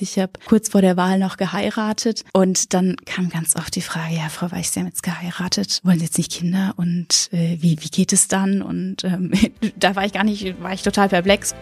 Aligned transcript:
Ich 0.00 0.18
habe 0.18 0.32
kurz 0.46 0.68
vor 0.68 0.80
der 0.80 0.96
Wahl 0.96 1.18
noch 1.18 1.36
geheiratet 1.36 2.24
und 2.32 2.74
dann 2.74 2.96
kam 3.04 3.28
ganz 3.28 3.56
oft 3.56 3.74
die 3.74 3.80
Frage, 3.80 4.14
ja, 4.14 4.28
Frau 4.28 4.50
Weiß, 4.50 4.72
Sie 4.72 4.80
haben 4.80 4.86
jetzt 4.86 5.02
geheiratet, 5.02 5.80
wollen 5.84 5.98
Sie 5.98 6.04
jetzt 6.04 6.18
nicht 6.18 6.32
Kinder 6.32 6.74
und 6.76 7.28
äh, 7.32 7.58
wie, 7.60 7.78
wie 7.80 7.88
geht 7.88 8.12
es 8.12 8.28
dann? 8.28 8.62
Und 8.62 9.04
ähm, 9.04 9.32
da 9.76 9.96
war 9.96 10.04
ich 10.04 10.12
gar 10.12 10.24
nicht, 10.24 10.60
war 10.62 10.72
ich 10.72 10.82
total 10.82 11.08
perplex. 11.08 11.54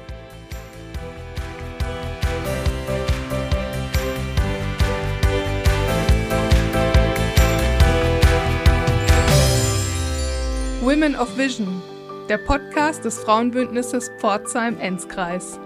Women 10.80 11.14
of 11.16 11.36
Vision, 11.38 11.82
der 12.28 12.38
Podcast 12.38 13.04
des 13.04 13.18
Frauenbündnisses 13.20 14.10
Pforzheim-Enzkreis. 14.18 15.58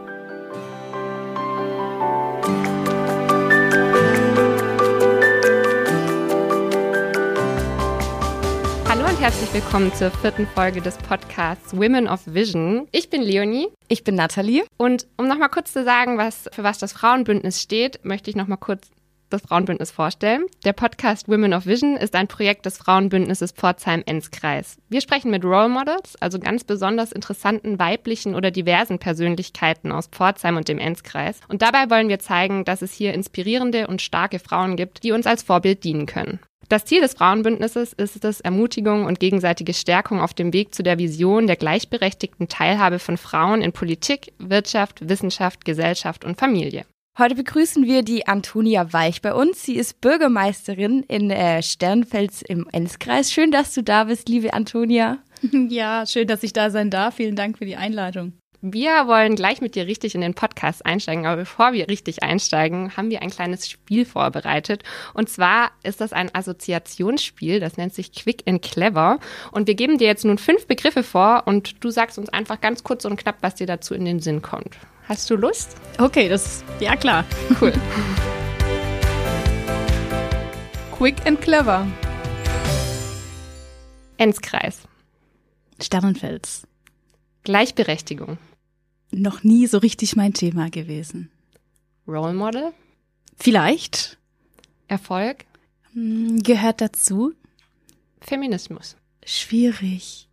Und 9.17 9.23
herzlich 9.23 9.55
willkommen 9.55 9.95
zur 9.95 10.11
vierten 10.11 10.47
Folge 10.47 10.83
des 10.83 10.99
Podcasts 10.99 11.75
Women 11.75 12.07
of 12.07 12.21
Vision. 12.27 12.87
Ich 12.93 13.09
bin 13.09 13.23
Leonie. 13.23 13.69
Ich 13.89 14.05
bin 14.05 14.15
Nathalie. 14.15 14.65
Und 14.77 15.07
um 15.17 15.27
nochmal 15.27 15.49
kurz 15.49 15.73
zu 15.73 15.85
sagen, 15.85 16.19
was, 16.19 16.51
für 16.53 16.63
was 16.65 16.77
das 16.79 16.93
Frauenbündnis 16.93 17.63
steht, 17.63 18.05
möchte 18.05 18.29
ich 18.29 18.37
nochmal 18.37 18.59
kurz 18.59 18.91
das 19.31 19.41
Frauenbündnis 19.43 19.91
vorstellen. 19.91 20.45
Der 20.67 20.75
Podcast 20.75 21.29
Women 21.29 21.55
of 21.55 21.65
Vision 21.65 21.97
ist 21.97 22.15
ein 22.15 22.29
Projekt 22.29 22.67
des 22.67 22.77
Frauenbündnisses 22.77 23.53
Pforzheim-Enzkreis. 23.53 24.77
Wir 24.91 25.01
sprechen 25.01 25.31
mit 25.31 25.45
Role 25.45 25.71
Models, 25.71 26.17
also 26.21 26.39
ganz 26.39 26.65
besonders 26.65 27.11
interessanten 27.11 27.79
weiblichen 27.79 28.35
oder 28.35 28.51
diversen 28.51 28.99
Persönlichkeiten 28.99 29.93
aus 29.93 30.09
Pforzheim 30.09 30.59
und 30.59 30.69
dem 30.69 30.79
Enzkreis. 30.79 31.41
Und 31.49 31.63
dabei 31.63 31.89
wollen 31.89 32.11
wir 32.11 32.19
zeigen, 32.19 32.65
dass 32.65 32.83
es 32.83 32.93
hier 32.93 33.15
inspirierende 33.15 33.87
und 33.87 34.03
starke 34.03 34.39
Frauen 34.41 34.77
gibt, 34.77 35.05
die 35.05 35.13
uns 35.13 35.27
als 35.27 35.43
Vorbild 35.43 35.85
dienen 35.85 36.05
können. 36.05 36.39
Das 36.69 36.85
Ziel 36.85 37.01
des 37.01 37.15
Frauenbündnisses 37.15 37.93
ist 37.93 38.25
es, 38.25 38.41
Ermutigung 38.41 39.05
und 39.05 39.21
gegenseitige 39.21 39.73
Stärkung 39.73 40.21
auf 40.21 40.35
dem 40.35 40.53
Weg 40.53 40.75
zu 40.75 40.83
der 40.83 40.99
Vision 40.99 41.47
der 41.47 41.55
gleichberechtigten 41.55 42.49
Teilhabe 42.49 42.99
von 42.99 43.17
Frauen 43.17 43.63
in 43.63 43.73
Politik, 43.73 44.33
Wirtschaft, 44.39 45.09
Wissenschaft, 45.09 45.65
Gesellschaft 45.65 46.25
und 46.25 46.39
Familie. 46.39 46.85
Heute 47.19 47.37
begrüßen 47.37 47.87
wir 47.87 48.03
die 48.03 48.27
Antonia 48.27 48.93
Weich 48.93 49.23
bei 49.23 49.33
uns. 49.33 49.63
Sie 49.63 49.77
ist 49.77 50.01
Bürgermeisterin 50.01 51.03
in 51.05 51.31
äh, 51.31 51.63
Sternfels 51.63 52.43
im 52.43 52.69
Enzkreis. 52.73 53.33
Schön, 53.33 53.51
dass 53.51 53.73
du 53.73 53.83
da 53.83 54.05
bist, 54.05 54.29
liebe 54.29 54.53
Antonia. 54.53 55.19
Ja, 55.69 56.07
schön, 56.07 56.27
dass 56.27 56.43
ich 56.43 56.55
da 56.55 56.71
sein 56.71 56.91
darf. 56.91 57.17
Vielen 57.17 57.37
Dank 57.37 57.59
für 57.59 57.67
die 57.67 57.77
Einladung. 57.77 58.33
Wir 58.69 59.07
wollen 59.07 59.37
gleich 59.37 59.61
mit 59.61 59.77
dir 59.77 59.87
richtig 59.87 60.17
in 60.17 60.23
den 60.23 60.35
Podcast 60.35 60.85
einsteigen, 60.85 61.25
aber 61.25 61.37
bevor 61.37 61.73
wir 61.73 61.89
richtig 61.89 62.25
einsteigen, 62.25 62.97
haben 62.97 63.11
wir 63.11 63.23
ein 63.23 63.31
kleines 63.31 63.71
Spiel 63.71 64.05
vorbereitet. 64.05 64.83
Und 65.15 65.29
zwar 65.29 65.71
ist 65.85 66.01
das 66.01 66.13
ein 66.13 66.35
Assoziationsspiel, 66.35 67.61
das 67.61 67.77
nennt 67.77 67.95
sich 67.95 68.11
Quick 68.11 68.43
and 68.45 68.63
Clever. 68.63 69.21
Und 69.53 69.69
wir 69.69 69.77
geben 69.77 69.99
dir 69.99 70.09
jetzt 70.09 70.25
nun 70.25 70.37
fünf 70.37 70.67
Begriffe 70.67 71.05
vor 71.05 71.45
und 71.47 71.85
du 71.85 71.91
sagst 71.91 72.19
uns 72.19 72.29
einfach 72.29 72.61
ganz 72.61 72.83
kurz 72.83 73.05
und 73.05 73.17
knapp, 73.17 73.37
was 73.41 73.55
dir 73.55 73.69
dazu 73.69 73.95
in 73.95 74.05
den 74.05 74.19
Sinn 74.19 74.43
kommt. 74.43 74.77
Hast 75.07 75.31
du 75.31 75.37
Lust? 75.37 75.77
Okay, 76.01 76.29
das, 76.29 76.65
ja 76.81 76.97
klar. 76.97 77.25
Cool. 77.61 77.73
Quick 80.99 81.25
and 81.25 81.41
clever. 81.41 81.87
Enzkreis. 84.17 84.81
Sternenfels. 85.81 86.67
Gleichberechtigung. 87.45 88.39
Noch 89.17 89.43
nie 89.45 89.67
so 89.67 89.79
richtig 89.79 90.15
mein 90.15 90.35
Thema 90.35 90.69
gewesen. 90.69 91.31
Role 92.07 92.35
Model. 92.35 92.73
Vielleicht. 93.35 94.19
Erfolg. 94.89 95.47
Hm, 95.95 96.43
Gehört 96.43 96.83
dazu. 96.83 97.33
Feminismus. 98.21 98.97
Schwierig. 99.25 100.29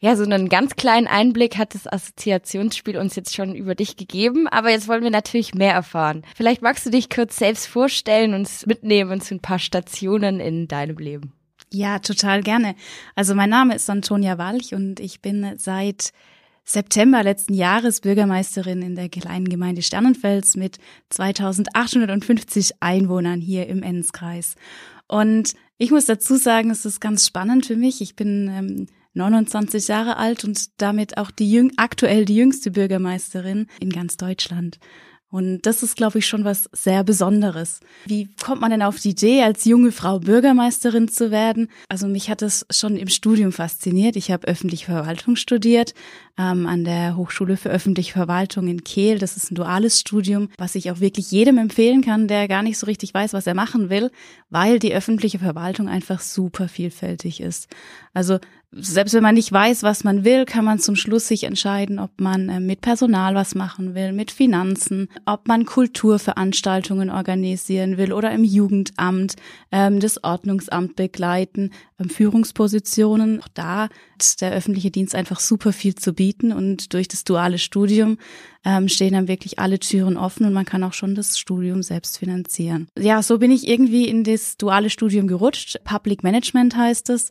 Ja, 0.00 0.14
so 0.14 0.22
einen 0.22 0.48
ganz 0.48 0.76
kleinen 0.76 1.08
Einblick 1.08 1.58
hat 1.58 1.74
das 1.74 1.88
Assoziationsspiel 1.88 2.96
uns 2.96 3.16
jetzt 3.16 3.34
schon 3.34 3.56
über 3.56 3.74
dich 3.74 3.96
gegeben, 3.96 4.46
aber 4.46 4.70
jetzt 4.70 4.86
wollen 4.86 5.02
wir 5.02 5.10
natürlich 5.10 5.54
mehr 5.54 5.74
erfahren. 5.74 6.22
Vielleicht 6.36 6.62
magst 6.62 6.86
du 6.86 6.90
dich 6.90 7.10
kurz 7.10 7.36
selbst 7.36 7.66
vorstellen, 7.66 8.32
uns 8.32 8.64
mitnehmen 8.66 9.20
zu 9.20 9.34
ein 9.34 9.40
paar 9.40 9.58
Stationen 9.58 10.38
in 10.38 10.68
deinem 10.68 10.98
Leben. 10.98 11.32
Ja, 11.72 11.98
total 11.98 12.42
gerne. 12.42 12.76
Also 13.16 13.34
mein 13.34 13.50
Name 13.50 13.74
ist 13.74 13.90
Antonia 13.90 14.38
Walch 14.38 14.72
und 14.72 15.00
ich 15.00 15.20
bin 15.20 15.54
seit 15.56 16.12
September 16.64 17.22
letzten 17.22 17.54
Jahres 17.54 18.00
Bürgermeisterin 18.00 18.82
in 18.82 18.94
der 18.94 19.08
kleinen 19.08 19.48
Gemeinde 19.48 19.82
Sternenfels 19.82 20.56
mit 20.56 20.78
2850 21.10 22.74
Einwohnern 22.80 23.40
hier 23.40 23.66
im 23.66 23.82
Enzkreis. 23.82 24.54
Und 25.08 25.54
ich 25.76 25.90
muss 25.90 26.06
dazu 26.06 26.36
sagen, 26.36 26.70
es 26.70 26.84
ist 26.84 27.00
ganz 27.00 27.26
spannend 27.26 27.66
für 27.66 27.76
mich. 27.76 28.00
Ich 28.00 28.14
bin 28.14 28.48
ähm, 28.48 28.86
29 29.14 29.88
Jahre 29.88 30.16
alt 30.16 30.44
und 30.44 30.80
damit 30.80 31.18
auch 31.18 31.30
die 31.30 31.50
jüng 31.50 31.72
aktuell 31.76 32.24
die 32.24 32.36
jüngste 32.36 32.70
Bürgermeisterin 32.70 33.66
in 33.80 33.90
ganz 33.90 34.16
Deutschland. 34.16 34.78
Und 35.32 35.62
das 35.62 35.82
ist, 35.82 35.96
glaube 35.96 36.18
ich, 36.18 36.26
schon 36.26 36.44
was 36.44 36.68
sehr 36.74 37.04
Besonderes. 37.04 37.80
Wie 38.04 38.28
kommt 38.44 38.60
man 38.60 38.70
denn 38.70 38.82
auf 38.82 39.00
die 39.00 39.12
Idee, 39.12 39.42
als 39.42 39.64
junge 39.64 39.90
Frau 39.90 40.18
Bürgermeisterin 40.18 41.08
zu 41.08 41.30
werden? 41.30 41.68
Also 41.88 42.06
mich 42.06 42.28
hat 42.28 42.42
das 42.42 42.66
schon 42.70 42.98
im 42.98 43.08
Studium 43.08 43.50
fasziniert. 43.50 44.16
Ich 44.16 44.30
habe 44.30 44.46
öffentliche 44.46 44.84
Verwaltung 44.84 45.36
studiert 45.36 45.94
ähm, 46.36 46.66
an 46.66 46.84
der 46.84 47.16
Hochschule 47.16 47.56
für 47.56 47.70
öffentliche 47.70 48.12
Verwaltung 48.12 48.68
in 48.68 48.84
Kehl. 48.84 49.18
Das 49.18 49.38
ist 49.38 49.50
ein 49.50 49.54
duales 49.54 49.98
Studium, 50.00 50.50
was 50.58 50.74
ich 50.74 50.90
auch 50.90 51.00
wirklich 51.00 51.30
jedem 51.30 51.56
empfehlen 51.56 52.02
kann, 52.02 52.28
der 52.28 52.46
gar 52.46 52.62
nicht 52.62 52.76
so 52.76 52.84
richtig 52.84 53.14
weiß, 53.14 53.32
was 53.32 53.46
er 53.46 53.54
machen 53.54 53.88
will, 53.88 54.10
weil 54.50 54.78
die 54.78 54.92
öffentliche 54.92 55.38
Verwaltung 55.38 55.88
einfach 55.88 56.20
super 56.20 56.68
vielfältig 56.68 57.40
ist. 57.40 57.68
Also 58.12 58.38
selbst 58.74 59.12
wenn 59.12 59.22
man 59.22 59.34
nicht 59.34 59.52
weiß, 59.52 59.82
was 59.82 60.02
man 60.02 60.24
will, 60.24 60.46
kann 60.46 60.64
man 60.64 60.78
zum 60.78 60.96
Schluss 60.96 61.28
sich 61.28 61.44
entscheiden, 61.44 61.98
ob 61.98 62.20
man 62.20 62.48
äh, 62.48 62.58
mit 62.58 62.80
Personal 62.80 63.34
was 63.34 63.54
machen 63.54 63.94
will, 63.94 64.12
mit 64.12 64.30
Finanzen, 64.30 65.08
ob 65.26 65.46
man 65.46 65.66
Kulturveranstaltungen 65.66 67.10
organisieren 67.10 67.98
will 67.98 68.12
oder 68.14 68.32
im 68.32 68.44
Jugendamt, 68.44 69.34
ähm, 69.70 70.00
das 70.00 70.24
Ordnungsamt 70.24 70.96
begleiten, 70.96 71.70
ähm, 72.00 72.08
Führungspositionen. 72.08 73.42
Auch 73.42 73.48
da 73.48 73.82
hat 73.82 74.40
der 74.40 74.52
öffentliche 74.52 74.90
Dienst 74.90 75.14
einfach 75.14 75.40
super 75.40 75.74
viel 75.74 75.94
zu 75.94 76.14
bieten 76.14 76.52
und 76.52 76.94
durch 76.94 77.08
das 77.08 77.24
duale 77.24 77.58
Studium 77.58 78.16
ähm, 78.64 78.88
stehen 78.88 79.12
dann 79.12 79.28
wirklich 79.28 79.58
alle 79.58 79.80
Türen 79.80 80.16
offen 80.16 80.46
und 80.46 80.54
man 80.54 80.64
kann 80.64 80.84
auch 80.84 80.94
schon 80.94 81.14
das 81.14 81.38
Studium 81.38 81.82
selbst 81.82 82.18
finanzieren. 82.18 82.88
Ja, 82.98 83.22
so 83.22 83.38
bin 83.38 83.50
ich 83.50 83.68
irgendwie 83.68 84.08
in 84.08 84.24
das 84.24 84.56
duale 84.56 84.88
Studium 84.88 85.26
gerutscht. 85.26 85.78
Public 85.84 86.22
Management 86.22 86.74
heißt 86.74 87.10
es 87.10 87.30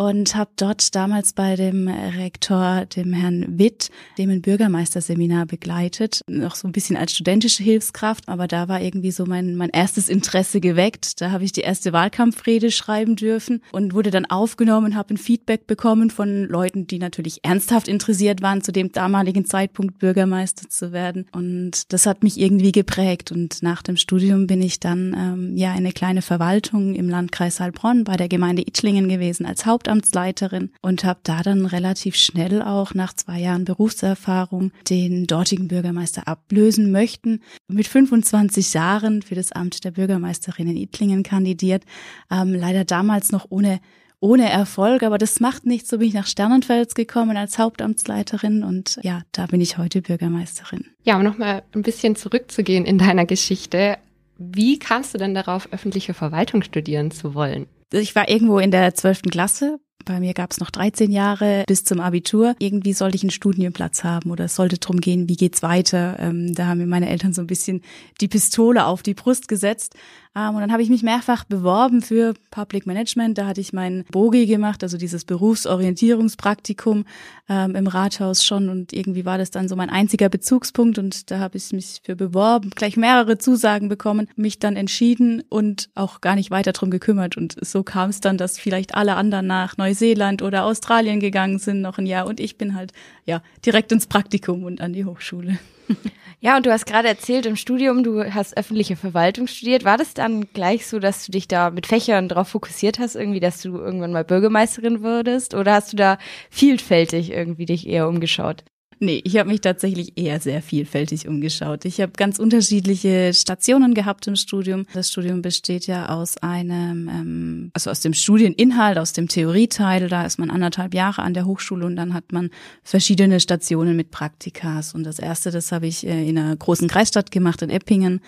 und 0.00 0.34
habe 0.34 0.50
dort 0.56 0.94
damals 0.94 1.34
bei 1.34 1.56
dem 1.56 1.86
Rektor, 1.86 2.86
dem 2.86 3.12
Herrn 3.12 3.58
Witt, 3.58 3.90
dem 4.16 4.30
ein 4.30 4.40
Bürgermeisterseminar 4.40 5.44
begleitet, 5.44 6.22
noch 6.26 6.54
so 6.54 6.66
ein 6.66 6.72
bisschen 6.72 6.96
als 6.96 7.12
studentische 7.12 7.62
Hilfskraft, 7.62 8.26
aber 8.26 8.48
da 8.48 8.66
war 8.66 8.80
irgendwie 8.80 9.10
so 9.10 9.26
mein, 9.26 9.56
mein 9.56 9.68
erstes 9.68 10.08
Interesse 10.08 10.60
geweckt. 10.60 11.20
Da 11.20 11.32
habe 11.32 11.44
ich 11.44 11.52
die 11.52 11.60
erste 11.60 11.92
Wahlkampfrede 11.92 12.70
schreiben 12.70 13.14
dürfen 13.14 13.62
und 13.72 13.92
wurde 13.92 14.10
dann 14.10 14.24
aufgenommen, 14.24 14.96
habe 14.96 15.12
ein 15.12 15.18
Feedback 15.18 15.66
bekommen 15.66 16.08
von 16.08 16.44
Leuten, 16.44 16.86
die 16.86 16.98
natürlich 16.98 17.40
ernsthaft 17.42 17.86
interessiert 17.86 18.40
waren, 18.40 18.62
zu 18.62 18.72
dem 18.72 18.92
damaligen 18.92 19.44
Zeitpunkt 19.44 19.98
Bürgermeister 19.98 20.70
zu 20.70 20.92
werden. 20.92 21.26
Und 21.32 21.92
das 21.92 22.06
hat 22.06 22.22
mich 22.22 22.40
irgendwie 22.40 22.72
geprägt. 22.72 23.32
Und 23.32 23.62
nach 23.62 23.82
dem 23.82 23.98
Studium 23.98 24.46
bin 24.46 24.62
ich 24.62 24.80
dann 24.80 25.14
ähm, 25.14 25.56
ja 25.58 25.72
eine 25.72 25.92
kleine 25.92 26.22
Verwaltung 26.22 26.94
im 26.94 27.10
Landkreis 27.10 27.60
Heilbronn 27.60 28.04
bei 28.04 28.16
der 28.16 28.28
Gemeinde 28.28 28.62
Itchlingen 28.62 29.06
gewesen 29.06 29.44
als 29.44 29.66
Haupt 29.66 29.89
Hauptamtsleiterin 29.90 30.70
und 30.80 31.04
habe 31.04 31.20
da 31.24 31.42
dann 31.42 31.66
relativ 31.66 32.16
schnell 32.16 32.62
auch 32.62 32.94
nach 32.94 33.12
zwei 33.12 33.40
Jahren 33.40 33.64
Berufserfahrung 33.64 34.72
den 34.88 35.26
dortigen 35.26 35.68
Bürgermeister 35.68 36.28
ablösen 36.28 36.92
möchten. 36.92 37.40
Mit 37.68 37.86
25 37.88 38.72
Jahren 38.72 39.22
für 39.22 39.34
das 39.34 39.52
Amt 39.52 39.84
der 39.84 39.90
Bürgermeisterin 39.90 40.68
in 40.68 40.76
Ittlingen 40.76 41.22
kandidiert, 41.22 41.84
ähm, 42.30 42.54
leider 42.54 42.84
damals 42.84 43.32
noch 43.32 43.46
ohne 43.50 43.80
ohne 44.22 44.50
Erfolg, 44.50 45.02
aber 45.02 45.16
das 45.16 45.40
macht 45.40 45.64
nichts. 45.64 45.88
So 45.88 45.96
bin 45.96 46.08
ich 46.08 46.12
nach 46.12 46.26
Sternenfels 46.26 46.94
gekommen 46.94 47.38
als 47.38 47.58
Hauptamtsleiterin 47.58 48.62
und 48.62 49.00
ja, 49.02 49.22
da 49.32 49.46
bin 49.46 49.62
ich 49.62 49.78
heute 49.78 50.02
Bürgermeisterin. 50.02 50.84
Ja, 51.04 51.16
um 51.16 51.22
nochmal 51.22 51.62
ein 51.74 51.80
bisschen 51.80 52.16
zurückzugehen 52.16 52.84
in 52.84 52.98
deiner 52.98 53.24
Geschichte. 53.24 53.96
Wie 54.36 54.78
kamst 54.78 55.14
du 55.14 55.18
denn 55.18 55.34
darauf, 55.34 55.72
öffentliche 55.72 56.12
Verwaltung 56.12 56.62
studieren 56.62 57.10
zu 57.10 57.34
wollen? 57.34 57.66
Ich 57.92 58.14
war 58.14 58.28
irgendwo 58.28 58.58
in 58.58 58.70
der 58.70 58.94
zwölften 58.94 59.30
Klasse. 59.30 59.80
Bei 60.04 60.18
mir 60.18 60.32
gab 60.32 60.50
es 60.50 60.60
noch 60.60 60.70
13 60.70 61.10
Jahre 61.10 61.64
bis 61.66 61.84
zum 61.84 62.00
Abitur. 62.00 62.54
Irgendwie 62.58 62.92
sollte 62.92 63.16
ich 63.16 63.22
einen 63.22 63.30
Studienplatz 63.30 64.02
haben 64.02 64.30
oder 64.30 64.46
es 64.46 64.54
sollte 64.54 64.78
drum 64.78 65.00
gehen, 65.00 65.28
wie 65.28 65.36
geht's 65.36 65.62
weiter. 65.62 66.16
Ähm, 66.18 66.54
da 66.54 66.66
haben 66.66 66.78
mir 66.78 66.86
meine 66.86 67.08
Eltern 67.08 67.32
so 67.32 67.42
ein 67.42 67.46
bisschen 67.46 67.82
die 68.20 68.28
Pistole 68.28 68.86
auf 68.86 69.02
die 69.02 69.14
Brust 69.14 69.48
gesetzt. 69.48 69.94
Ähm, 70.36 70.54
und 70.54 70.60
dann 70.60 70.72
habe 70.72 70.82
ich 70.82 70.90
mich 70.90 71.02
mehrfach 71.02 71.44
beworben 71.44 72.02
für 72.02 72.34
Public 72.50 72.86
Management. 72.86 73.36
Da 73.36 73.46
hatte 73.46 73.60
ich 73.60 73.72
mein 73.72 74.04
Bogi 74.12 74.46
gemacht, 74.46 74.82
also 74.82 74.96
dieses 74.96 75.24
Berufsorientierungspraktikum 75.24 77.04
ähm, 77.48 77.74
im 77.74 77.86
Rathaus 77.86 78.44
schon. 78.44 78.68
Und 78.68 78.92
irgendwie 78.92 79.24
war 79.24 79.38
das 79.38 79.50
dann 79.50 79.68
so 79.68 79.74
mein 79.74 79.90
einziger 79.90 80.28
Bezugspunkt. 80.28 80.98
Und 80.98 81.30
da 81.30 81.40
habe 81.40 81.56
ich 81.56 81.72
mich 81.72 82.00
für 82.04 82.14
beworben, 82.14 82.70
gleich 82.70 82.96
mehrere 82.96 83.38
Zusagen 83.38 83.88
bekommen, 83.88 84.28
mich 84.36 84.60
dann 84.60 84.76
entschieden 84.76 85.42
und 85.48 85.90
auch 85.94 86.20
gar 86.20 86.36
nicht 86.36 86.50
weiter 86.50 86.72
drum 86.72 86.90
gekümmert. 86.90 87.36
Und 87.36 87.56
so 87.64 87.82
kam 87.82 88.10
es 88.10 88.20
dann, 88.20 88.38
dass 88.38 88.58
vielleicht 88.58 88.94
alle 88.94 89.16
anderen 89.16 89.48
nach 89.48 89.76
Neuseeland 89.76 90.42
oder 90.42 90.64
Australien 90.64 91.18
gegangen 91.18 91.58
sind 91.58 91.80
noch 91.80 91.98
ein 91.98 92.06
Jahr. 92.06 92.26
Und 92.26 92.38
ich 92.38 92.56
bin 92.56 92.76
halt 92.76 92.92
ja 93.26 93.42
direkt 93.66 93.90
ins 93.90 94.06
Praktikum 94.06 94.62
und 94.62 94.80
an 94.80 94.92
die 94.92 95.04
Hochschule. 95.04 95.58
Ja, 96.42 96.56
und 96.56 96.64
du 96.64 96.72
hast 96.72 96.86
gerade 96.86 97.06
erzählt 97.06 97.44
im 97.44 97.54
Studium, 97.54 98.02
du 98.02 98.24
hast 98.32 98.56
öffentliche 98.56 98.96
Verwaltung 98.96 99.46
studiert. 99.46 99.84
War 99.84 99.98
das 99.98 100.14
dann 100.14 100.50
gleich 100.54 100.86
so, 100.86 100.98
dass 100.98 101.26
du 101.26 101.32
dich 101.32 101.48
da 101.48 101.68
mit 101.68 101.86
Fächern 101.86 102.30
drauf 102.30 102.48
fokussiert 102.48 102.98
hast, 102.98 103.14
irgendwie, 103.14 103.40
dass 103.40 103.60
du 103.60 103.76
irgendwann 103.76 104.12
mal 104.12 104.24
Bürgermeisterin 104.24 105.02
würdest? 105.02 105.52
Oder 105.54 105.74
hast 105.74 105.92
du 105.92 105.98
da 105.98 106.16
vielfältig 106.50 107.30
irgendwie 107.30 107.66
dich 107.66 107.86
eher 107.86 108.08
umgeschaut? 108.08 108.64
Nee, 109.02 109.22
ich 109.24 109.38
habe 109.38 109.48
mich 109.48 109.62
tatsächlich 109.62 110.18
eher 110.18 110.40
sehr 110.40 110.60
vielfältig 110.60 111.26
umgeschaut. 111.26 111.86
Ich 111.86 112.02
habe 112.02 112.12
ganz 112.12 112.38
unterschiedliche 112.38 113.32
Stationen 113.32 113.94
gehabt 113.94 114.26
im 114.26 114.36
Studium. 114.36 114.84
Das 114.92 115.10
Studium 115.10 115.40
besteht 115.40 115.86
ja 115.86 116.10
aus 116.10 116.36
einem, 116.36 117.08
ähm, 117.08 117.70
also 117.72 117.88
aus 117.90 118.00
dem 118.00 118.12
Studieninhalt, 118.12 118.98
aus 118.98 119.14
dem 119.14 119.26
Theorieteil. 119.26 120.10
Da 120.10 120.26
ist 120.26 120.38
man 120.38 120.50
anderthalb 120.50 120.92
Jahre 120.92 121.22
an 121.22 121.32
der 121.32 121.46
Hochschule 121.46 121.86
und 121.86 121.96
dann 121.96 122.12
hat 122.12 122.30
man 122.30 122.50
verschiedene 122.82 123.40
Stationen 123.40 123.96
mit 123.96 124.10
Praktikas. 124.10 124.94
Und 124.94 125.04
das 125.04 125.18
erste, 125.18 125.50
das 125.50 125.72
habe 125.72 125.86
ich 125.86 126.06
äh, 126.06 126.28
in 126.28 126.36
einer 126.36 126.54
großen 126.54 126.86
Kreisstadt 126.86 127.30
gemacht, 127.30 127.62
in 127.62 127.70
Eppingen. 127.70 128.20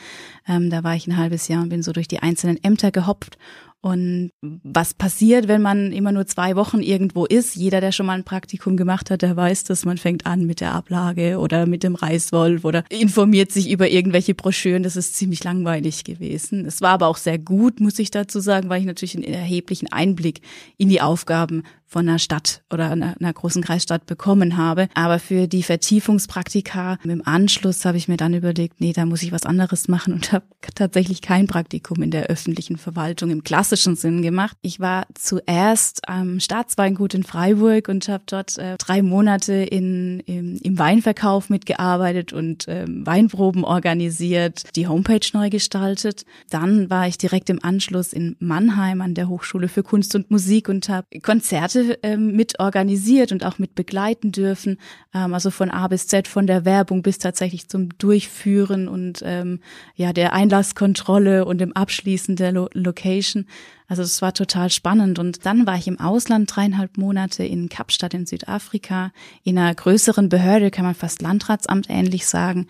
Ähm, 0.49 0.71
da 0.71 0.83
war 0.83 0.97
ich 0.97 1.07
ein 1.07 1.19
halbes 1.19 1.49
Jahr 1.49 1.63
und 1.63 1.69
bin 1.69 1.83
so 1.83 1.93
durch 1.93 2.09
die 2.09 2.21
einzelnen 2.21 2.57
Ämter 2.65 2.91
gehoppt 2.91 3.37
und 3.85 4.31
was 4.41 4.95
passiert, 4.95 5.49
wenn 5.49 5.61
man 5.61 5.91
immer 5.91 6.13
nur 6.13 6.25
zwei 6.25 6.55
Wochen 6.55 6.83
irgendwo 6.83 7.25
ist? 7.25 7.57
Jeder, 7.57 7.81
der 7.81 7.91
schon 7.91 8.07
mal 8.07 8.13
ein 8.13 8.23
Praktikum 8.23 8.77
gemacht 8.77 9.11
hat, 9.11 9.23
der 9.23 9.37
weiß, 9.37 9.65
dass 9.65 9.85
man 9.85 9.99
fängt 9.99 10.25
an 10.25 10.47
mit 10.47 10.61
der 10.61 10.73
Ablage 10.73 11.41
oder 11.41 11.67
mit 11.67 11.83
dem 11.83 11.97
Reißwolf 11.97 12.65
oder 12.65 12.85
informiert 12.91 13.51
sich 13.51 13.69
über 13.69 13.89
irgendwelche 13.89 14.37
Broschüren. 14.37 14.85
Das 14.85 14.95
ist 14.95 15.17
ziemlich 15.17 15.43
langweilig 15.43 16.05
gewesen. 16.05 16.65
Es 16.65 16.81
war 16.81 16.91
aber 16.91 17.09
auch 17.09 17.17
sehr 17.17 17.41
gut, 17.41 17.81
muss 17.81 17.99
ich 17.99 18.13
dazu 18.13 18.39
sagen, 18.39 18.69
weil 18.69 18.81
ich 18.81 18.87
natürlich 18.87 19.17
einen 19.17 19.25
erheblichen 19.25 19.91
Einblick 19.91 20.43
in 20.77 20.89
die 20.89 21.01
Aufgaben 21.01 21.65
von 21.93 22.09
einer 22.09 22.19
Stadt 22.19 22.63
oder 22.73 22.91
einer, 22.91 23.15
einer 23.21 23.33
großen 23.33 23.63
Kreisstadt 23.63 24.07
bekommen 24.07 24.57
habe. 24.57 24.89
Aber 24.95 25.19
für 25.19 25.47
die 25.47 25.63
Vertiefungspraktika 25.63 26.99
im 27.05 27.27
Anschluss 27.27 27.85
habe 27.85 27.99
ich 27.99 28.09
mir 28.09 28.17
dann 28.17 28.33
überlegt, 28.33 28.81
nee, 28.81 28.95
da 28.95 29.05
muss 29.05 29.23
ich 29.23 29.31
was 29.31 29.45
anderes 29.45 29.89
machen 29.89 30.15
und 30.15 30.33
habe 30.33 30.47
tatsächlich 30.75 31.21
kein 31.21 31.47
Praktikum 31.47 32.03
in 32.03 32.11
der 32.11 32.25
öffentlichen 32.27 32.79
Verwaltung 32.79 33.31
im 33.31 33.45
klassischen 33.45 33.95
Sinn 33.95 34.23
gemacht. 34.23 34.57
Ich 34.63 34.81
war 34.81 35.07
zuerst 35.15 36.09
am 36.09 36.41
Staatsweingut 36.41 37.13
in 37.13 37.25
Freiburg 37.25 37.89
und 37.89 38.09
habe 38.09 38.25
dort 38.27 38.57
äh, 38.57 38.77
drei 38.79 39.03
Monate 39.03 39.53
in, 39.53 40.21
im, 40.21 40.57
im 40.63 40.79
Weinverkauf 40.79 41.51
mitgearbeitet 41.51 42.33
und 42.33 42.65
ähm, 42.69 43.05
Weinproben 43.05 43.65
organisiert, 43.65 44.65
die 44.77 44.89
Homepage 44.89 45.27
neu 45.35 45.51
gestaltet. 45.51 46.25
Dann 46.49 46.89
war 46.89 47.07
ich 47.07 47.19
direkt 47.19 47.51
im 47.51 47.63
Anschluss 47.63 48.15
in 48.15 48.37
Mannheim 48.39 49.03
an 49.03 49.15
der 49.15 49.29
Hochschule 49.29 49.69
für 49.69 49.83
Kunst 49.83 50.15
und 50.15 50.31
Musik 50.31 50.71
und 50.71 50.89
habe 50.89 51.21
Konzerte 51.21 51.82
ähm, 52.03 52.35
mit 52.37 52.59
organisiert 52.61 53.33
und 53.33 53.45
auch 53.45 53.59
mit 53.59 53.75
begleiten 53.75 54.33
dürfen. 54.33 54.79
Ähm, 55.15 55.35
also 55.35 55.51
von 55.51 55.71
A 55.71 55.89
bis 55.89 56.07
Z, 56.07 56.29
von 56.29 56.47
der 56.47 56.65
Werbung 56.65 57.03
bis 57.03 57.19
tatsächlich 57.19 57.69
zum 57.69 57.97
Durchführen 57.99 58.89
und 58.89 59.23
ähm, 59.25 59.61
ja 59.95 60.13
der 60.13 60.33
Einlasskontrolle 60.33 61.45
und 61.45 61.59
dem 61.59 61.73
Abschließen 61.73 62.37
der 62.37 62.53
Lo 62.53 62.69
Location. 62.73 63.47
Also 63.89 64.03
es 64.03 64.23
war 64.23 64.33
total 64.35 64.71
spannend. 64.71 65.19
Und 65.19 65.45
dann 65.47 65.67
war 65.67 65.77
ich 65.77 65.89
im 65.89 66.01
Ausland 66.01 66.55
dreieinhalb 66.55 66.97
Monate 66.97 67.45
in 67.45 67.69
Kapstadt 67.69 68.15
in 68.15 68.27
Südafrika, 68.27 69.13
in 69.43 69.59
einer 69.59 69.75
größeren 69.75 70.29
Behörde, 70.29 70.71
kann 70.71 70.85
man 70.85 70.95
fast 70.95 71.23
Landratsamt 71.23 71.89
ähnlich 71.91 72.27
sagen, 72.27 72.67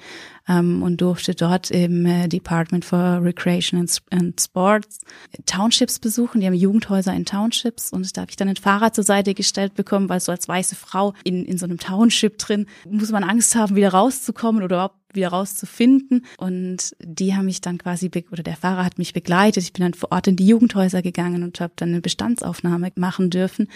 ähm, 0.48 0.82
und 0.82 1.00
durfte 1.00 1.34
dort 1.34 1.70
im 1.70 2.06
äh, 2.06 2.28
Department 2.28 2.84
for 2.84 3.20
Recreation 3.22 3.86
and, 4.10 4.40
Sports 4.40 5.00
Townships 5.46 5.98
besuchen. 5.98 6.40
Die 6.40 6.46
haben 6.46 6.54
Jugendhäuser 6.54 7.14
in 7.14 7.24
Townships 7.24 7.92
und 7.92 8.16
da 8.16 8.22
habe 8.22 8.30
ich 8.30 8.36
dann 8.36 8.48
ein 8.48 8.56
Fahrrad 8.56 8.94
zur 8.94 9.04
Seite 9.04 9.34
gestellt 9.34 9.74
bekommen, 9.74 10.08
weil 10.08 10.20
so 10.20 10.32
als 10.32 10.48
weiße 10.48 10.74
Frau 10.74 11.14
in, 11.24 11.44
in 11.44 11.58
so 11.58 11.66
einem 11.66 11.78
Township 11.78 12.38
drin 12.38 12.66
muss 12.88 13.10
man 13.10 13.24
Angst 13.24 13.54
haben, 13.54 13.76
wieder 13.76 13.90
rauszukommen 13.90 14.62
oder 14.62 14.76
überhaupt 14.76 15.01
wieder 15.14 15.28
rauszufinden. 15.28 16.24
Und 16.38 16.94
die 17.00 17.34
haben 17.34 17.46
mich 17.46 17.60
dann 17.60 17.78
quasi, 17.78 18.10
oder 18.30 18.42
der 18.42 18.56
Fahrer 18.56 18.84
hat 18.84 18.98
mich 18.98 19.12
begleitet. 19.12 19.62
Ich 19.64 19.72
bin 19.72 19.82
dann 19.82 19.94
vor 19.94 20.12
Ort 20.12 20.26
in 20.26 20.36
die 20.36 20.46
Jugendhäuser 20.46 21.02
gegangen 21.02 21.42
und 21.42 21.60
habe 21.60 21.72
dann 21.76 21.90
eine 21.90 22.00
Bestandsaufnahme 22.00 22.92
machen 22.96 23.30
dürfen. 23.30 23.68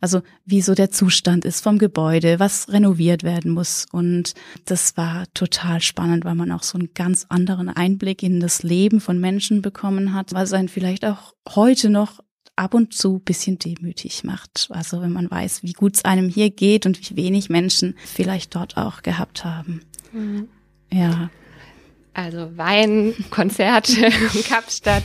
Also 0.00 0.22
wie 0.44 0.62
so 0.62 0.74
der 0.74 0.90
Zustand 0.90 1.44
ist 1.44 1.60
vom 1.60 1.78
Gebäude, 1.78 2.38
was 2.40 2.68
renoviert 2.68 3.22
werden 3.22 3.52
muss. 3.52 3.86
Und 3.92 4.34
das 4.64 4.96
war 4.96 5.24
total 5.34 5.80
spannend, 5.80 6.24
weil 6.24 6.34
man 6.34 6.52
auch 6.52 6.62
so 6.62 6.78
einen 6.78 6.94
ganz 6.94 7.26
anderen 7.28 7.68
Einblick 7.68 8.22
in 8.22 8.40
das 8.40 8.62
Leben 8.62 9.00
von 9.00 9.20
Menschen 9.20 9.62
bekommen 9.62 10.14
hat, 10.14 10.32
was 10.32 10.52
einen 10.52 10.68
vielleicht 10.68 11.04
auch 11.04 11.34
heute 11.54 11.90
noch 11.90 12.20
ab 12.56 12.74
und 12.74 12.94
zu 12.94 13.18
bisschen 13.18 13.58
demütig 13.58 14.24
macht. 14.24 14.68
Also 14.70 15.00
wenn 15.00 15.12
man 15.12 15.30
weiß, 15.30 15.62
wie 15.62 15.72
gut 15.72 15.96
es 15.96 16.04
einem 16.04 16.28
hier 16.28 16.50
geht 16.50 16.86
und 16.86 16.98
wie 17.10 17.16
wenig 17.16 17.50
Menschen 17.50 17.96
vielleicht 18.04 18.54
dort 18.54 18.76
auch 18.76 19.02
gehabt 19.02 19.44
haben. 19.44 19.80
Mhm. 20.12 20.48
Ja. 20.94 21.28
Also 22.14 22.56
Wein, 22.56 23.12
Konzerte, 23.30 24.08
Kapstadt. 24.48 25.02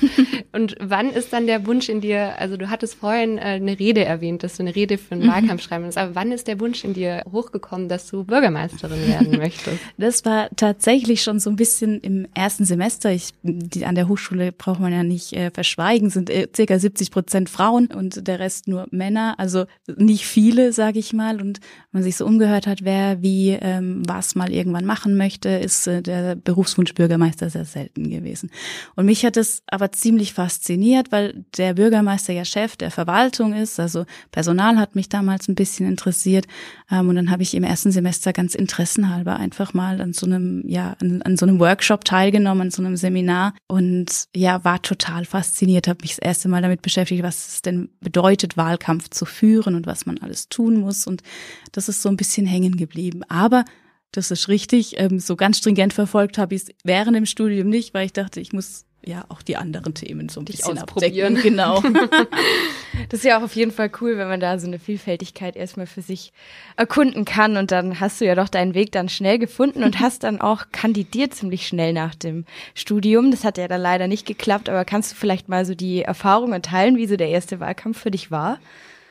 Und 0.52 0.76
wann 0.80 1.10
ist 1.10 1.34
dann 1.34 1.48
der 1.48 1.66
Wunsch 1.66 1.90
in 1.90 2.02
dir, 2.02 2.40
also 2.40 2.56
du 2.56 2.70
hattest 2.70 2.96
vorhin 2.96 3.40
äh, 3.40 3.42
eine 3.42 3.80
Rede 3.80 4.06
erwähnt, 4.06 4.44
dass 4.44 4.58
du 4.58 4.64
eine 4.64 4.76
Rede 4.76 5.00
für 5.00 5.14
einen 5.16 5.24
mhm. 5.24 5.30
Wahlkampf 5.30 5.64
schreiben 5.64 5.86
willst, 5.86 5.98
aber 5.98 6.14
wann 6.14 6.32
ist 6.32 6.48
der 6.48 6.60
Wunsch 6.60 6.84
in 6.84 6.94
dir 6.94 7.24
hochgekommen, 7.32 7.90
dass 7.90 8.08
du 8.08 8.24
Bürgermeisterin 8.24 9.08
werden 9.08 9.32
möchtest? 9.38 9.80
Das 9.98 10.24
war 10.24 10.50
tatsächlich 10.56 11.24
schon 11.24 11.40
so 11.40 11.50
ein 11.50 11.56
bisschen 11.56 12.00
im 12.02 12.28
ersten 12.36 12.66
Semester. 12.66 13.12
Ich, 13.12 13.32
die, 13.42 13.86
an 13.86 13.96
der 13.96 14.08
Hochschule 14.08 14.52
braucht 14.52 14.80
man 14.80 14.94
ja 14.94 15.04
nicht 15.04 15.34
äh, 15.34 15.50
verschweigen, 15.50 16.12
sind 16.12 16.30
äh, 16.30 16.48
circa 16.56 16.78
70 16.78 17.10
Prozent 17.10 17.50
Frauen 17.50 17.88
und 17.88 18.28
der 18.28 18.40
Rest 18.40 18.68
nur 18.68 18.88
Männer, 18.92 19.34
also 19.40 19.66
nicht 19.98 20.26
viele, 20.26 20.74
sage 20.74 21.00
ich 21.00 21.12
mal. 21.14 21.42
Und 21.42 21.60
man 21.92 22.04
sich 22.04 22.18
so 22.18 22.26
umgehört 22.26 22.68
hat, 22.68 22.84
wer 22.84 23.24
wie 23.24 23.58
ähm, 23.60 24.04
was 24.08 24.36
mal 24.36 24.52
irgendwann 24.52 24.86
machen 24.86 25.18
möchte, 25.18 25.50
ist 25.50 25.88
äh, 25.88 26.04
der 26.04 26.36
Berufswunsch 26.36 26.94
Bürgermeister 27.00 27.50
sehr 27.50 27.64
selten 27.64 28.10
gewesen. 28.10 28.52
Und 28.98 29.06
mich 29.06 29.24
hat 29.24 29.38
es 29.38 29.64
aber 29.68 29.94
ziemlich 29.94 30.34
fasziniert, 30.34 31.14
weil 31.14 31.46
der 31.56 31.76
Bürgermeister 31.76 32.34
ja 32.34 32.44
Chef 32.44 32.76
der 32.76 32.92
Verwaltung 32.92 33.54
ist, 33.54 33.80
also 33.80 34.06
Personal 34.32 34.78
hat 34.78 34.96
mich 34.96 35.08
damals 35.08 35.48
ein 35.48 35.56
bisschen 35.56 35.88
interessiert. 35.88 36.46
Ähm, 36.92 37.08
und 37.08 37.16
dann 37.16 37.32
habe 37.32 37.42
ich 37.42 37.54
im 37.54 37.64
ersten 37.64 37.94
Semester 37.94 38.34
ganz 38.34 38.54
interessenhalber 38.54 39.38
einfach 39.38 39.74
mal 39.74 40.02
an 40.02 40.12
so 40.12 40.26
einem, 40.26 40.68
ja, 40.68 40.98
an, 41.00 41.22
an 41.22 41.38
so 41.38 41.46
einem 41.46 41.62
Workshop 41.62 42.04
teilgenommen, 42.04 42.64
an 42.64 42.72
so 42.72 42.84
einem 42.84 42.98
Seminar 42.98 43.54
und 43.68 44.26
ja, 44.36 44.66
war 44.66 44.82
total 44.82 45.24
fasziniert, 45.24 45.88
habe 45.88 46.00
mich 46.02 46.18
das 46.18 46.20
erste 46.20 46.50
Mal 46.50 46.62
damit 46.62 46.82
beschäftigt, 46.82 47.24
was 47.24 47.48
es 47.48 47.62
denn 47.62 47.88
bedeutet, 48.02 48.58
Wahlkampf 48.58 49.10
zu 49.10 49.24
führen 49.24 49.76
und 49.76 49.88
was 49.88 50.06
man 50.06 50.18
alles 50.18 50.50
tun 50.50 50.82
muss. 50.82 51.08
Und 51.08 51.24
das 51.72 51.88
ist 51.88 52.02
so 52.02 52.10
ein 52.10 52.18
bisschen 52.18 52.46
hängen 52.46 52.76
geblieben. 52.76 53.22
Aber 53.30 53.64
das 54.12 54.32
ist 54.32 54.48
richtig. 54.48 55.00
Ähm, 55.00 55.20
so 55.20 55.36
ganz 55.36 55.60
stringent 55.60 55.94
verfolgt 55.94 56.38
habe 56.38 56.56
ich 56.56 56.64
es 56.64 56.70
während 56.84 57.16
dem 57.16 57.26
Studium 57.26 57.70
nicht, 57.70 57.94
weil 57.94 58.06
ich 58.06 58.14
dachte, 58.14 58.40
ich 58.40 58.54
muss 58.54 58.86
ja 59.06 59.26
auch 59.30 59.42
die 59.42 59.56
anderen 59.56 59.94
Themen 59.94 60.30
so 60.30 60.42
ein 60.42 60.46
Dich 60.46 60.58
bisschen 60.58 60.78
abdecken. 60.78 61.36
Genau. 61.36 61.82
das 63.10 63.20
ist 63.20 63.24
ja 63.24 63.38
auch 63.38 63.44
auf 63.44 63.56
jeden 63.56 63.72
Fall 63.72 63.90
cool, 64.02 64.18
wenn 64.18 64.28
man 64.28 64.40
da 64.40 64.60
so 64.60 64.68
eine 64.68 64.80
Vielfältigkeit 64.80 65.56
erstmal 65.56 65.88
für 65.88 66.02
sich 66.02 66.34
erkunden 66.76 67.24
kann 67.24 67.56
und 67.56 67.72
dann 67.72 68.00
hast 68.00 68.20
du 68.20 68.26
ja 68.26 68.36
doch 68.36 68.50
deinen 68.50 68.74
Weg 68.74 68.92
dann 68.92 69.08
schnell 69.08 69.40
gefunden 69.40 69.84
und 69.84 70.00
hast 70.00 70.24
dann 70.24 70.42
auch 70.42 70.66
kandidiert 70.72 71.34
ziemlich 71.34 71.66
schnell 71.68 71.94
nach 71.94 72.16
dem 72.16 72.46
Studium. 72.74 73.32
Das 73.32 73.44
hat 73.44 73.58
ja 73.58 73.68
dann 73.68 73.82
leider 73.82 74.08
nicht 74.08 74.26
geklappt, 74.26 74.70
aber 74.70 74.84
kannst 74.86 75.12
du 75.12 75.16
vielleicht 75.16 75.48
mal 75.48 75.66
so 75.66 75.76
die 75.76 76.02
Erfahrungen 76.02 76.62
teilen, 76.62 76.98
wie 76.98 77.08
so 77.08 77.16
der 77.16 77.30
erste 77.30 77.60
Wahlkampf 77.60 78.00
für 78.00 78.12
dich 78.12 78.32
war? 78.32 78.60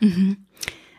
Mhm. 0.01 0.37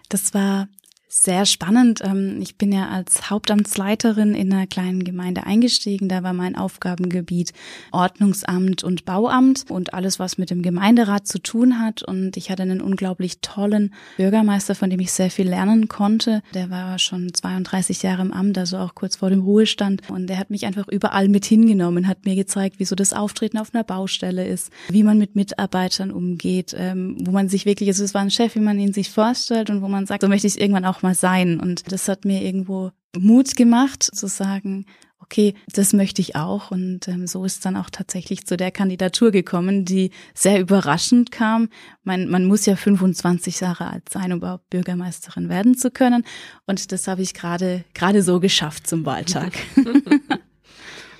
Das 0.09 0.33
war 0.33 0.67
sehr 1.11 1.47
spannend. 1.47 2.01
Ähm, 2.03 2.37
ich 2.39 2.55
bin 2.55 2.71
ja 2.71 2.89
als 2.89 3.31
Hauptamtsleiterin 3.31 4.35
in 4.35 4.53
einer 4.53 4.67
kleinen 4.67 5.03
Gemeinde 5.03 5.43
eingestiegen. 5.43 6.07
Da 6.07 6.21
war 6.21 6.33
mein 6.33 6.55
Aufgabengebiet 6.55 7.51
Ordnungsamt 7.91 8.83
und 8.83 9.05
Bauamt 9.05 9.65
und 9.69 9.95
alles, 9.95 10.19
was 10.19 10.37
mit 10.37 10.51
dem 10.51 10.61
Gemeinderat 10.61 11.27
zu 11.27 11.39
tun 11.39 11.79
hat. 11.79 12.03
Und 12.03 12.37
ich 12.37 12.51
hatte 12.51 12.61
einen 12.61 12.79
unglaublich 12.79 13.41
tollen 13.41 13.91
Bürgermeister, 14.17 14.75
von 14.75 14.91
dem 14.91 14.99
ich 14.99 15.11
sehr 15.11 15.31
viel 15.31 15.49
lernen 15.49 15.87
konnte. 15.87 16.43
Der 16.53 16.69
war 16.69 16.99
schon 16.99 17.33
32 17.33 18.03
Jahre 18.03 18.21
im 18.21 18.31
Amt, 18.31 18.59
also 18.59 18.77
auch 18.77 18.93
kurz 18.93 19.15
vor 19.15 19.31
dem 19.31 19.41
Ruhestand. 19.41 20.07
Und 20.11 20.27
der 20.27 20.37
hat 20.37 20.51
mich 20.51 20.67
einfach 20.67 20.87
überall 20.87 21.27
mit 21.27 21.43
hingenommen, 21.43 22.07
hat 22.07 22.25
mir 22.25 22.35
gezeigt, 22.35 22.79
wie 22.79 22.85
so 22.85 22.93
das 22.93 23.13
Auftreten 23.13 23.57
auf 23.57 23.73
einer 23.73 23.83
Baustelle 23.83 24.45
ist, 24.45 24.71
wie 24.89 25.01
man 25.01 25.17
mit 25.17 25.35
Mitarbeitern 25.35 26.11
umgeht, 26.11 26.75
ähm, 26.77 27.17
wo 27.21 27.31
man 27.31 27.49
sich 27.49 27.65
wirklich, 27.65 27.89
also 27.89 28.03
es 28.03 28.13
war 28.13 28.21
ein 28.21 28.29
Chef, 28.29 28.53
wie 28.53 28.59
man 28.59 28.77
ihn 28.77 28.93
sich 28.93 29.09
vorstellt 29.09 29.71
und 29.71 29.81
wo 29.81 29.87
man 29.87 30.05
sagt, 30.05 30.21
so 30.21 30.27
möchte 30.27 30.45
ich 30.45 30.53
es 30.53 30.59
irgendwann 30.59 30.85
auch 30.85 30.98
mal 31.03 31.15
sein. 31.15 31.59
Und 31.59 31.91
das 31.91 32.07
hat 32.07 32.25
mir 32.25 32.41
irgendwo 32.41 32.91
Mut 33.17 33.55
gemacht, 33.55 34.03
zu 34.03 34.27
sagen, 34.27 34.85
okay, 35.19 35.53
das 35.73 35.93
möchte 35.93 36.21
ich 36.21 36.35
auch. 36.35 36.71
Und 36.71 37.07
ähm, 37.07 37.27
so 37.27 37.45
ist 37.45 37.65
dann 37.65 37.75
auch 37.75 37.89
tatsächlich 37.89 38.45
zu 38.45 38.57
der 38.57 38.71
Kandidatur 38.71 39.31
gekommen, 39.31 39.85
die 39.85 40.11
sehr 40.33 40.59
überraschend 40.59 41.31
kam. 41.31 41.69
Man, 42.03 42.29
man 42.29 42.45
muss 42.45 42.65
ja 42.65 42.75
25 42.75 43.59
Jahre 43.59 43.87
alt 43.91 44.09
sein, 44.09 44.31
um 44.31 44.39
überhaupt 44.39 44.69
Bürgermeisterin 44.69 45.49
werden 45.49 45.77
zu 45.77 45.91
können. 45.91 46.23
Und 46.65 46.91
das 46.91 47.07
habe 47.07 47.21
ich 47.21 47.33
gerade 47.33 47.83
gerade 47.93 48.23
so 48.23 48.39
geschafft 48.39 48.87
zum 48.87 49.05
Wahltag. 49.05 49.53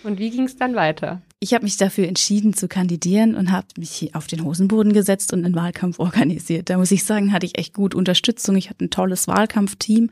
Und 0.03 0.19
wie 0.19 0.29
ging 0.29 0.45
es 0.45 0.55
dann 0.55 0.75
weiter? 0.75 1.21
Ich 1.41 1.53
habe 1.53 1.63
mich 1.63 1.77
dafür 1.77 2.07
entschieden 2.07 2.53
zu 2.53 2.67
kandidieren 2.67 3.35
und 3.35 3.51
habe 3.51 3.67
mich 3.77 4.13
auf 4.13 4.27
den 4.27 4.43
Hosenboden 4.43 4.91
gesetzt 4.91 5.31
und 5.31 5.45
einen 5.45 5.55
Wahlkampf 5.55 5.99
organisiert. 5.99 6.69
Da 6.69 6.77
muss 6.77 6.91
ich 6.91 7.05
sagen, 7.05 7.31
hatte 7.31 7.45
ich 7.45 7.57
echt 7.57 7.73
gut 7.73 7.95
Unterstützung. 7.95 8.57
Ich 8.57 8.69
hatte 8.69 8.85
ein 8.85 8.89
tolles 8.89 9.27
Wahlkampfteam 9.27 10.09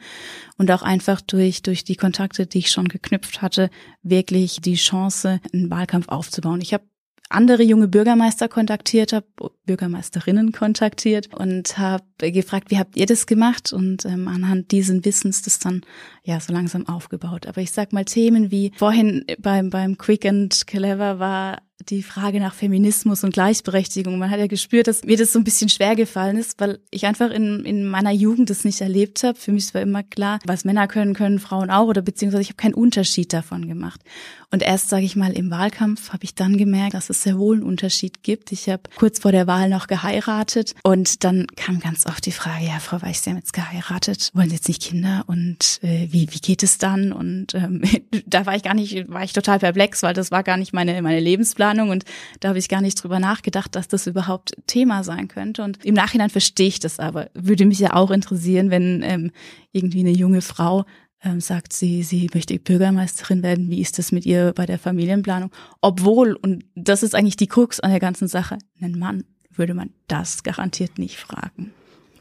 und 0.58 0.72
auch 0.72 0.84
einfach 0.84 1.20
durch, 1.20 1.62
durch 1.64 1.84
die 1.84 1.96
Kontakte, 1.96 2.48
die 2.48 2.60
ich 2.60 2.72
schon 2.72 2.88
geknüpft 2.88 3.42
hatte, 3.42 3.70
wirklich 4.04 4.62
die 4.62 4.76
Chance, 4.76 5.42
einen 5.54 5.70
Wahlkampf 5.70 6.08
aufzubauen. 6.08 6.62
Ich 6.62 6.74
habe 6.74 6.86
andere 7.30 7.64
junge 7.64 7.88
Bürgermeister 7.88 8.48
kontaktiert 8.48 9.14
habe, 9.14 9.26
Bürgermeisterinnen 9.66 10.52
kontaktiert 10.52 11.34
und 11.34 11.78
habe 11.78 12.04
gefragt, 12.18 12.72
wie 12.72 12.78
habt 12.78 12.96
ihr 12.96 13.06
das 13.06 13.26
gemacht? 13.26 13.74
Und 13.74 14.06
ähm, 14.06 14.28
anhand 14.28 14.72
diesen 14.72 15.04
Wissens 15.04 15.42
das 15.42 15.60
dann 15.60 15.82
ja 16.24 16.40
so 16.40 16.54
langsam 16.54 16.88
aufgebaut. 16.88 17.48
Aber 17.48 17.62
ich 17.62 17.72
sag 17.72 17.94
mal 17.94 18.06
Themen 18.06 18.52
wie 18.52 18.72
vorhin 18.76 19.26
beim 19.40 19.70
beim 19.70 19.98
Quick 19.98 20.26
and 20.26 20.68
Clever 20.68 21.20
war 21.20 21.62
die 21.86 22.04
Frage 22.04 22.40
nach 22.40 22.54
Feminismus 22.54 23.24
und 23.24 23.34
Gleichberechtigung. 23.34 24.18
Man 24.18 24.32
hat 24.32 24.40
ja 24.40 24.48
gespürt, 24.48 24.88
dass 24.88 25.04
mir 25.04 25.16
das 25.16 25.32
so 25.32 25.40
ein 25.40 25.44
bisschen 25.44 25.70
schwer 25.70 25.96
gefallen 25.96 26.38
ist, 26.38 26.60
weil 26.60 26.80
ich 26.92 27.06
einfach 27.06 27.30
in, 27.30 27.64
in 27.66 27.88
meiner 27.88 28.12
Jugend 28.12 28.50
das 28.50 28.64
nicht 28.64 28.82
erlebt 28.82 29.24
habe. 29.24 29.38
Für 29.38 29.52
mich 29.52 29.74
war 29.74 29.82
immer 29.82 30.04
klar, 30.04 30.40
was 30.46 30.66
Männer 30.66 30.88
können, 30.88 31.14
können 31.14 31.40
Frauen 31.40 31.70
auch 31.70 31.88
oder 31.88 32.02
beziehungsweise 32.02 32.42
ich 32.42 32.50
habe 32.50 32.58
keinen 32.58 32.74
Unterschied 32.74 33.32
davon 33.32 33.68
gemacht. 33.68 34.02
Und 34.50 34.64
erst, 34.64 34.88
sage 34.88 35.04
ich 35.04 35.18
mal, 35.18 35.34
im 35.34 35.52
Wahlkampf 35.52 36.14
habe 36.14 36.24
ich 36.24 36.34
dann 36.34 36.58
gemerkt, 36.58 36.94
dass 36.94 37.10
es 37.10 37.24
sehr 37.24 37.38
wohl 37.38 37.58
einen 37.58 37.66
Unterschied 37.66 38.24
gibt. 38.24 38.54
Ich 38.54 38.70
habe 38.70 38.84
kurz 38.96 39.20
vor 39.20 39.34
der 39.34 39.46
Wahl 39.46 39.70
noch 39.70 39.88
geheiratet 39.88 40.74
und 40.84 41.26
dann 41.26 41.48
kam 41.58 41.80
ganz 41.80 42.06
oft 42.06 42.26
die 42.26 42.32
Frage, 42.32 42.66
ja, 42.66 42.80
Frau 42.80 43.02
Weiß, 43.02 43.24
Sie 43.24 43.30
haben 43.30 43.38
jetzt 43.38 43.52
geheiratet, 43.52 44.32
wollen 44.34 44.50
Sie 44.50 44.56
jetzt 44.56 44.70
nicht 44.70 44.82
Kinder 44.82 45.26
und 45.28 45.80
äh, 45.84 46.08
wie, 46.12 46.30
wie 46.32 46.40
geht 46.40 46.64
es 46.64 46.78
dann? 46.78 47.12
Und 47.12 47.56
ähm, 47.56 47.82
da 48.26 48.46
war 48.46 48.56
ich 48.56 48.64
gar 48.64 48.74
nicht, 48.74 49.10
war 49.10 49.24
ich 49.24 49.34
total 49.34 49.60
perplex, 49.60 50.02
weil 50.02 50.14
das 50.14 50.32
war 50.32 50.44
gar 50.44 50.56
nicht 50.56 50.72
meine, 50.72 51.02
meine 51.02 51.20
Lebensplanung 51.68 51.90
und 51.90 52.06
da 52.40 52.50
habe 52.50 52.60
ich 52.60 52.70
gar 52.70 52.82
nicht 52.82 53.02
drüber 53.02 53.20
nachgedacht, 53.20 53.76
dass 53.76 53.88
das 53.88 54.08
überhaupt 54.08 54.54
Thema 54.68 55.04
sein 55.04 55.28
könnte. 55.28 55.64
Und 55.64 55.84
im 55.86 55.96
Nachhinein 55.96 56.30
verstehe 56.30 56.68
ich 56.68 56.80
das 56.80 57.00
aber. 57.00 57.30
Würde 57.34 57.66
mich 57.66 57.80
ja 57.80 57.94
auch 57.94 58.12
interessieren, 58.12 58.70
wenn 58.70 59.02
ähm, 59.04 59.32
irgendwie 59.72 60.00
eine 60.00 60.12
junge 60.12 60.42
Frau 60.42 60.86
ähm, 61.24 61.42
sagt, 61.42 61.74
sie, 61.74 62.04
sie 62.04 62.30
möchte 62.34 62.58
Bürgermeisterin 62.60 63.44
werden. 63.44 63.70
Wie 63.70 63.82
ist 63.82 63.98
das 63.98 64.12
mit 64.12 64.26
ihr 64.26 64.54
bei 64.56 64.66
der 64.66 64.80
Familienplanung? 64.80 65.52
Obwohl, 65.82 66.34
und 66.34 66.64
das 66.76 67.04
ist 67.04 67.16
eigentlich 67.16 67.38
die 67.38 67.48
Krux 67.48 67.80
an 67.80 67.92
der 67.92 68.00
ganzen 68.00 68.28
Sache, 68.28 68.58
einen 68.82 69.00
Mann 69.00 69.24
würde 69.52 69.74
man 69.74 69.90
das 70.08 70.44
garantiert 70.44 71.00
nicht 71.00 71.18
fragen. 71.18 71.74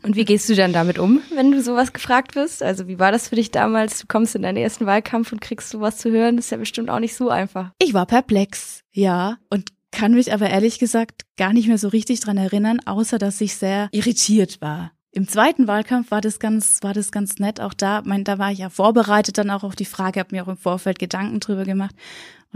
Und 0.06 0.14
wie 0.14 0.24
gehst 0.24 0.48
du 0.48 0.54
dann 0.54 0.72
damit 0.72 1.00
um, 1.00 1.20
wenn 1.34 1.50
du 1.50 1.60
sowas 1.60 1.92
gefragt 1.92 2.36
wirst? 2.36 2.62
Also 2.62 2.86
wie 2.86 3.00
war 3.00 3.10
das 3.10 3.26
für 3.26 3.34
dich 3.34 3.50
damals? 3.50 3.98
Du 3.98 4.06
kommst 4.06 4.36
in 4.36 4.42
deinen 4.42 4.56
ersten 4.56 4.86
Wahlkampf 4.86 5.32
und 5.32 5.40
kriegst 5.40 5.68
sowas 5.68 5.96
zu 5.96 6.12
hören. 6.12 6.36
Das 6.36 6.44
ist 6.44 6.50
ja 6.52 6.58
bestimmt 6.58 6.90
auch 6.90 7.00
nicht 7.00 7.16
so 7.16 7.28
einfach. 7.28 7.72
Ich 7.82 7.92
war 7.92 8.06
perplex, 8.06 8.82
ja, 8.92 9.38
und 9.50 9.72
kann 9.90 10.14
mich 10.14 10.32
aber 10.32 10.48
ehrlich 10.48 10.78
gesagt 10.78 11.22
gar 11.36 11.52
nicht 11.52 11.66
mehr 11.66 11.78
so 11.78 11.88
richtig 11.88 12.20
dran 12.20 12.36
erinnern, 12.36 12.78
außer 12.86 13.18
dass 13.18 13.40
ich 13.40 13.56
sehr 13.56 13.88
irritiert 13.90 14.60
war. 14.60 14.92
Im 15.10 15.26
zweiten 15.26 15.66
Wahlkampf 15.66 16.12
war 16.12 16.20
das 16.20 16.38
ganz, 16.38 16.78
war 16.82 16.94
das 16.94 17.10
ganz 17.10 17.40
nett. 17.40 17.60
Auch 17.60 17.74
da, 17.74 18.02
mein, 18.04 18.22
da 18.22 18.38
war 18.38 18.52
ich 18.52 18.58
ja 18.58 18.70
vorbereitet 18.70 19.38
dann 19.38 19.50
auch 19.50 19.64
auf 19.64 19.74
die 19.74 19.86
Frage, 19.86 20.20
habe 20.20 20.36
mir 20.36 20.44
auch 20.44 20.48
im 20.48 20.56
Vorfeld 20.56 21.00
Gedanken 21.00 21.40
drüber 21.40 21.64
gemacht. 21.64 21.96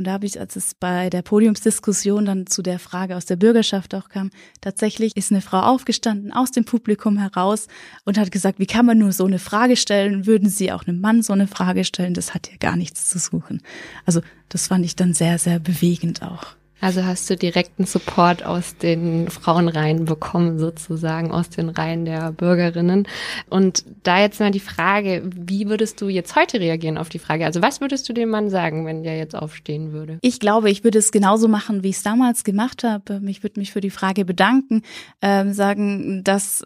Und 0.00 0.06
da 0.06 0.12
habe 0.12 0.24
ich, 0.24 0.40
als 0.40 0.56
es 0.56 0.72
bei 0.72 1.10
der 1.10 1.20
Podiumsdiskussion 1.20 2.24
dann 2.24 2.46
zu 2.46 2.62
der 2.62 2.78
Frage 2.78 3.18
aus 3.18 3.26
der 3.26 3.36
Bürgerschaft 3.36 3.94
auch 3.94 4.08
kam, 4.08 4.30
tatsächlich 4.62 5.14
ist 5.14 5.30
eine 5.30 5.42
Frau 5.42 5.60
aufgestanden 5.60 6.32
aus 6.32 6.52
dem 6.52 6.64
Publikum 6.64 7.18
heraus 7.18 7.66
und 8.06 8.16
hat 8.16 8.32
gesagt, 8.32 8.58
wie 8.58 8.66
kann 8.66 8.86
man 8.86 8.96
nur 8.96 9.12
so 9.12 9.26
eine 9.26 9.38
Frage 9.38 9.76
stellen? 9.76 10.24
Würden 10.24 10.48
Sie 10.48 10.72
auch 10.72 10.86
einem 10.86 11.02
Mann 11.02 11.20
so 11.20 11.34
eine 11.34 11.46
Frage 11.46 11.84
stellen? 11.84 12.14
Das 12.14 12.32
hat 12.32 12.50
ja 12.50 12.56
gar 12.58 12.76
nichts 12.76 13.10
zu 13.10 13.18
suchen. 13.18 13.60
Also 14.06 14.22
das 14.48 14.68
fand 14.68 14.86
ich 14.86 14.96
dann 14.96 15.12
sehr, 15.12 15.36
sehr 15.36 15.58
bewegend 15.58 16.22
auch. 16.22 16.56
Also 16.80 17.04
hast 17.04 17.28
du 17.28 17.36
direkten 17.36 17.84
Support 17.84 18.44
aus 18.44 18.76
den 18.76 19.28
Frauenreihen 19.28 20.04
bekommen, 20.04 20.58
sozusagen 20.58 21.30
aus 21.30 21.50
den 21.50 21.68
Reihen 21.68 22.04
der 22.04 22.32
Bürgerinnen. 22.32 23.06
Und 23.48 23.84
da 24.02 24.20
jetzt 24.20 24.40
mal 24.40 24.50
die 24.50 24.60
Frage, 24.60 25.22
wie 25.24 25.68
würdest 25.68 26.00
du 26.00 26.08
jetzt 26.08 26.36
heute 26.36 26.60
reagieren 26.60 26.98
auf 26.98 27.08
die 27.08 27.18
Frage? 27.18 27.44
Also 27.44 27.62
was 27.62 27.80
würdest 27.80 28.08
du 28.08 28.12
dem 28.12 28.30
Mann 28.30 28.50
sagen, 28.50 28.86
wenn 28.86 29.02
der 29.02 29.18
jetzt 29.18 29.36
aufstehen 29.36 29.92
würde? 29.92 30.18
Ich 30.22 30.40
glaube, 30.40 30.70
ich 30.70 30.84
würde 30.84 30.98
es 30.98 31.12
genauso 31.12 31.48
machen, 31.48 31.82
wie 31.82 31.90
ich 31.90 31.96
es 31.96 32.02
damals 32.02 32.44
gemacht 32.44 32.84
habe. 32.84 33.20
Ich 33.26 33.42
würde 33.42 33.60
mich 33.60 33.72
für 33.72 33.80
die 33.80 33.90
Frage 33.90 34.24
bedanken, 34.24 34.82
äh, 35.20 35.50
sagen, 35.52 36.24
dass 36.24 36.64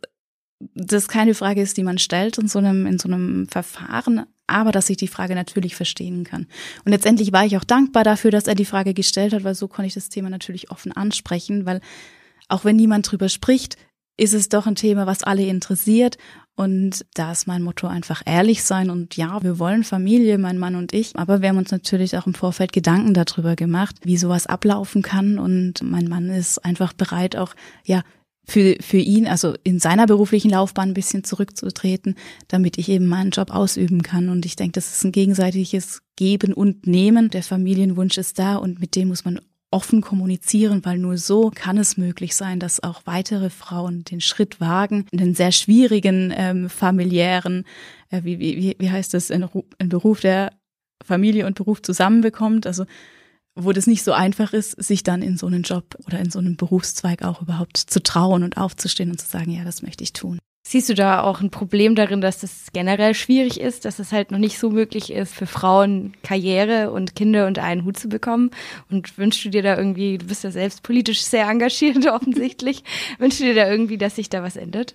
das 0.75 1.09
keine 1.09 1.35
Frage 1.35 1.61
ist, 1.61 1.77
die 1.77 1.83
man 1.83 1.99
stellt 1.99 2.39
in 2.39 2.49
so 2.49 2.59
einem, 2.59 2.87
in 2.87 2.99
so 2.99 3.09
einem 3.09 3.47
Verfahren, 3.49 4.27
aber 4.47 4.73
dass 4.73 4.91
ich 4.91 4.97
die 4.97 5.09
Frage 5.09 5.35
natürlich 5.35 5.77
verstehen 5.77 6.25
kann. 6.25 6.47
Und 6.85 6.93
letztendlich 6.93 7.33
war 7.33 7.45
ich 7.45 7.57
auch 7.57 7.65
dankbar 7.65 8.05
dafür, 8.05 8.31
dass 8.31 8.47
er 8.47 8.55
die 8.55 8.65
Frage 8.65 8.95
gestellt 8.95 9.33
hat, 9.33 9.45
weil 9.45 9.55
so 9.55 9.69
konnte 9.69 9.87
ich 9.87 9.95
das 9.95 10.09
Thema 10.09 10.31
natürlich 10.31 10.71
offen 10.71 10.93
ansprechen, 10.93 11.67
weil 11.67 11.81
auch 12.49 12.65
wenn 12.65 12.77
niemand 12.77 13.11
drüber 13.11 13.29
spricht, 13.29 13.77
ist 14.17 14.35
es 14.35 14.49
doch 14.49 14.67
ein 14.67 14.77
Thema, 14.77 15.07
was 15.07 15.25
alle 15.25 15.45
interessiert. 15.45 16.19
Und 16.57 17.05
da 17.15 17.33
ist 17.33 17.49
mein 17.49 17.63
Motto 17.63 17.89
einfach 17.89 18.23
ehrlich 18.27 18.63
sein. 18.63 18.91
Und 18.91 19.17
ja, 19.17 19.43
wir 19.43 19.59
wollen 19.59 19.83
Familie, 19.83 20.39
mein 20.39 20.59
Mann 20.59 20.77
und 20.77 20.93
ich. 20.93 21.17
Aber 21.17 21.43
wir 21.43 21.49
haben 21.49 21.59
uns 21.59 21.73
natürlich 21.73 22.17
auch 22.17 22.27
im 22.27 22.35
Vorfeld 22.35 22.73
Gedanken 22.73 23.13
darüber 23.13 23.57
gemacht, 23.57 23.97
wie 24.05 24.17
sowas 24.17 24.47
ablaufen 24.47 25.03
kann. 25.03 25.39
Und 25.39 25.83
mein 25.83 26.07
Mann 26.07 26.31
ist 26.31 26.65
einfach 26.65 26.93
bereit, 26.93 27.35
auch, 27.35 27.55
ja, 27.85 28.03
für, 28.47 28.77
für 28.81 28.99
ihn, 28.99 29.27
also 29.27 29.55
in 29.65 29.79
seiner 29.79 30.07
beruflichen 30.07 30.51
Laufbahn 30.51 30.91
ein 30.91 30.95
bisschen 30.95 31.25
zurückzutreten, 31.25 32.15
damit 32.49 32.79
ich 32.79 32.89
eben 32.89 33.07
meinen 33.07 33.31
Job 33.31 33.51
ausüben 33.51 34.03
kann. 34.03 34.29
Und 34.29 34.45
ich 34.45 34.57
denke, 34.57 34.73
das 34.73 34.95
ist 34.95 35.05
ein 35.05 35.13
gegenseitiges 35.13 36.03
Geben 36.17 36.53
und 36.53 36.87
Nehmen. 36.87 37.31
Der 37.31 37.43
Familienwunsch 37.43 38.19
ist 38.19 38.39
da 38.39 38.57
und 38.57 38.81
mit 38.81 38.97
dem 38.97 39.09
muss 39.09 39.25
man 39.25 39.41
offen 39.71 40.03
kommunizieren, 40.03 40.85
weil 40.85 40.99
nur 40.99 41.19
so 41.19 41.51
kann 41.53 41.79
es 41.79 41.97
möglich 41.97 42.37
sein, 42.37 42.61
dass 42.61 42.83
auch 42.85 43.03
weitere 43.07 43.51
Frauen 43.51 44.05
den 44.05 44.21
Schritt 44.21 44.61
wagen, 44.61 45.07
einen 45.13 45.35
sehr 45.35 45.51
schwierigen 45.51 46.33
ähm, 46.37 46.71
familiären, 46.71 47.65
äh, 48.11 48.23
wie, 48.23 48.39
wie, 48.39 48.77
wie 48.79 48.91
heißt 48.91 49.15
das, 49.15 49.33
ein, 49.33 49.45
ein 49.79 49.89
Beruf, 49.89 50.21
der 50.21 50.53
Familie 51.05 51.47
und 51.47 51.57
Beruf 51.57 51.83
zusammenbekommt. 51.83 52.69
Also 52.69 52.85
wo 53.55 53.73
das 53.73 53.87
nicht 53.87 54.03
so 54.03 54.13
einfach 54.13 54.53
ist, 54.53 54.73
sich 54.83 55.03
dann 55.03 55.23
in 55.23 55.37
so 55.37 55.47
einen 55.47 55.63
Job 55.63 55.97
oder 56.07 56.19
in 56.19 56.31
so 56.31 56.39
einen 56.39 56.57
Berufszweig 56.57 57.23
auch 57.23 57.43
überhaupt 57.43 57.77
zu 57.77 58.03
trauen 58.03 58.43
und 58.43 58.57
aufzustehen 58.57 59.11
und 59.11 59.21
zu 59.21 59.29
sagen, 59.29 59.51
ja, 59.51 59.65
das 59.65 59.83
möchte 59.83 60.03
ich 60.03 60.13
tun. 60.13 60.39
Siehst 60.67 60.89
du 60.89 60.95
da 60.95 61.23
auch 61.23 61.43
ein 61.43 61.51
Problem 61.51 61.95
darin, 61.95 62.23
dass 62.23 62.39
das 62.39 62.69
generell 62.73 63.15
schwierig 63.15 63.61
ist, 63.61 63.85
dass 63.85 63.99
es 63.99 64.13
halt 64.13 64.31
noch 64.31 64.39
nicht 64.39 64.59
so 64.59 64.71
möglich 64.71 65.13
ist, 65.13 65.35
für 65.35 65.47
Frauen 65.47 66.15
Karriere 66.23 66.91
und 66.91 67.15
Kinder 67.15 67.47
unter 67.47 67.63
einen 67.63 67.85
Hut 67.85 67.99
zu 67.99 68.09
bekommen? 68.09 68.51
Und 68.91 69.19
wünschst 69.19 69.45
du 69.45 69.51
dir 69.51 69.63
da 69.63 69.77
irgendwie, 69.77 70.17
du 70.17 70.27
bist 70.27 70.43
ja 70.43 70.51
selbst 70.51 70.83
politisch 70.83 71.23
sehr 71.23 71.47
engagiert 71.49 72.07
offensichtlich, 72.11 72.83
wünschst 73.19 73.41
du 73.41 73.45
dir 73.45 73.55
da 73.55 73.71
irgendwie, 73.71 73.99
dass 73.99 74.17
sich 74.17 74.31
da 74.31 74.43
was 74.43 74.57
ändert? 74.57 74.95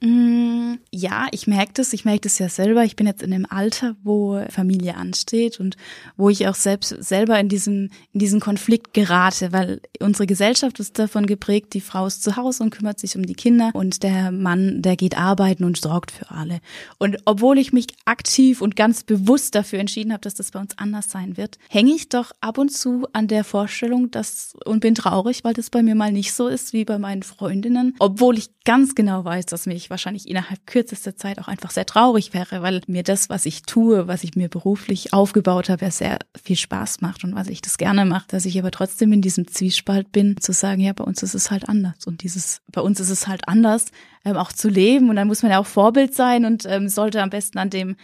Mm, 0.00 0.74
ja, 0.92 1.26
ich 1.32 1.48
merke 1.48 1.72
das. 1.74 1.92
Ich 1.92 2.04
merke 2.04 2.20
das 2.20 2.38
ja 2.38 2.48
selber. 2.48 2.84
Ich 2.84 2.94
bin 2.94 3.08
jetzt 3.08 3.22
in 3.22 3.32
dem 3.32 3.50
Alter, 3.50 3.96
wo 4.04 4.40
Familie 4.48 4.96
ansteht 4.96 5.58
und 5.58 5.76
wo 6.16 6.30
ich 6.30 6.46
auch 6.46 6.54
selbst 6.54 6.90
selber 7.02 7.38
in 7.40 7.48
diesem 7.48 7.90
in 8.12 8.20
diesen 8.20 8.38
Konflikt 8.38 8.94
gerate, 8.94 9.52
weil 9.52 9.80
unsere 10.00 10.28
Gesellschaft 10.28 10.78
ist 10.78 11.00
davon 11.00 11.26
geprägt, 11.26 11.74
die 11.74 11.80
Frau 11.80 12.06
ist 12.06 12.22
zu 12.22 12.36
Hause 12.36 12.62
und 12.62 12.70
kümmert 12.70 13.00
sich 13.00 13.16
um 13.16 13.26
die 13.26 13.34
Kinder 13.34 13.70
und 13.74 14.04
der 14.04 14.30
Mann, 14.30 14.82
der 14.82 14.94
geht 14.94 15.18
arbeiten 15.18 15.64
und 15.64 15.78
sorgt 15.78 16.12
für 16.12 16.30
alle. 16.30 16.60
Und 16.98 17.18
obwohl 17.24 17.58
ich 17.58 17.72
mich 17.72 17.88
aktiv 18.04 18.62
und 18.62 18.76
ganz 18.76 19.02
bewusst 19.02 19.56
dafür 19.56 19.80
entschieden 19.80 20.12
habe, 20.12 20.20
dass 20.20 20.34
das 20.34 20.52
bei 20.52 20.60
uns 20.60 20.78
anders 20.78 21.10
sein 21.10 21.36
wird, 21.36 21.58
hänge 21.68 21.92
ich 21.92 22.08
doch 22.08 22.30
ab 22.40 22.58
und 22.58 22.70
zu 22.70 23.06
an 23.12 23.26
der 23.26 23.42
Vorstellung, 23.42 24.12
dass 24.12 24.54
und 24.64 24.78
bin 24.78 24.94
traurig, 24.94 25.42
weil 25.42 25.54
das 25.54 25.70
bei 25.70 25.82
mir 25.82 25.96
mal 25.96 26.12
nicht 26.12 26.32
so 26.32 26.46
ist 26.46 26.72
wie 26.72 26.84
bei 26.84 26.98
meinen 26.98 27.24
Freundinnen, 27.24 27.96
obwohl 27.98 28.38
ich 28.38 28.50
ganz 28.64 28.94
genau 28.94 29.24
weiß, 29.24 29.46
dass 29.46 29.66
mich 29.66 29.87
wahrscheinlich 29.90 30.28
innerhalb 30.28 30.66
kürzester 30.66 31.16
Zeit 31.16 31.38
auch 31.38 31.48
einfach 31.48 31.70
sehr 31.70 31.86
traurig 31.86 32.34
wäre, 32.34 32.62
weil 32.62 32.80
mir 32.86 33.02
das, 33.02 33.28
was 33.28 33.46
ich 33.46 33.62
tue, 33.62 34.08
was 34.08 34.24
ich 34.24 34.36
mir 34.36 34.48
beruflich 34.48 35.12
aufgebaut 35.12 35.68
habe, 35.68 35.84
ja 35.84 35.90
sehr 35.90 36.18
viel 36.42 36.56
Spaß 36.56 37.00
macht 37.00 37.24
und 37.24 37.34
was 37.34 37.48
ich 37.48 37.62
das 37.62 37.78
gerne 37.78 38.04
mache, 38.04 38.26
dass 38.28 38.44
ich 38.44 38.58
aber 38.58 38.70
trotzdem 38.70 39.12
in 39.12 39.22
diesem 39.22 39.46
Zwiespalt 39.46 40.12
bin, 40.12 40.36
zu 40.40 40.52
sagen, 40.52 40.80
ja, 40.80 40.92
bei 40.92 41.04
uns 41.04 41.22
ist 41.22 41.34
es 41.34 41.50
halt 41.50 41.68
anders. 41.68 42.06
Und 42.06 42.22
dieses, 42.22 42.60
bei 42.72 42.80
uns 42.80 43.00
ist 43.00 43.10
es 43.10 43.26
halt 43.26 43.48
anders, 43.48 43.86
ähm, 44.24 44.36
auch 44.36 44.52
zu 44.52 44.68
leben. 44.68 45.10
Und 45.10 45.16
dann 45.16 45.28
muss 45.28 45.42
man 45.42 45.52
ja 45.52 45.58
auch 45.58 45.66
Vorbild 45.66 46.14
sein 46.14 46.44
und 46.44 46.64
ähm, 46.66 46.88
sollte 46.88 47.22
am 47.22 47.30
besten 47.30 47.58
an 47.58 47.70
dem 47.70 47.96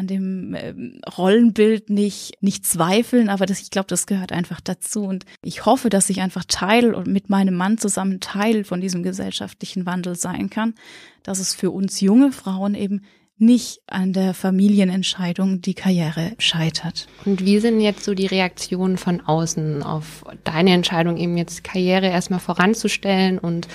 an 0.00 0.06
dem 0.06 0.54
ähm, 0.54 1.00
Rollenbild 1.18 1.90
nicht, 1.90 2.32
nicht 2.40 2.66
zweifeln, 2.66 3.28
aber 3.28 3.44
das, 3.44 3.60
ich 3.60 3.70
glaube, 3.70 3.86
das 3.88 4.06
gehört 4.06 4.32
einfach 4.32 4.60
dazu. 4.60 5.02
Und 5.02 5.26
ich 5.42 5.66
hoffe, 5.66 5.90
dass 5.90 6.08
ich 6.08 6.22
einfach 6.22 6.44
Teil 6.48 6.94
und 6.94 7.06
mit 7.06 7.28
meinem 7.28 7.54
Mann 7.54 7.76
zusammen 7.76 8.18
Teil 8.20 8.64
von 8.64 8.80
diesem 8.80 9.02
gesellschaftlichen 9.02 9.84
Wandel 9.84 10.16
sein 10.16 10.48
kann, 10.48 10.74
dass 11.22 11.38
es 11.38 11.54
für 11.54 11.70
uns 11.70 12.00
junge 12.00 12.32
Frauen 12.32 12.74
eben 12.74 13.02
nicht 13.40 13.80
an 13.86 14.12
der 14.12 14.34
Familienentscheidung 14.34 15.62
die 15.62 15.74
Karriere 15.74 16.32
scheitert. 16.38 17.08
Und 17.24 17.44
wie 17.44 17.58
sind 17.58 17.80
jetzt 17.80 18.04
so 18.04 18.12
die 18.12 18.26
Reaktionen 18.26 18.98
von 18.98 19.22
außen 19.22 19.82
auf 19.82 20.24
deine 20.44 20.72
Entscheidung, 20.72 21.16
eben 21.16 21.38
jetzt 21.38 21.64
Karriere 21.64 22.06
erstmal 22.06 22.38
voranzustellen 22.38 23.38
und 23.38 23.66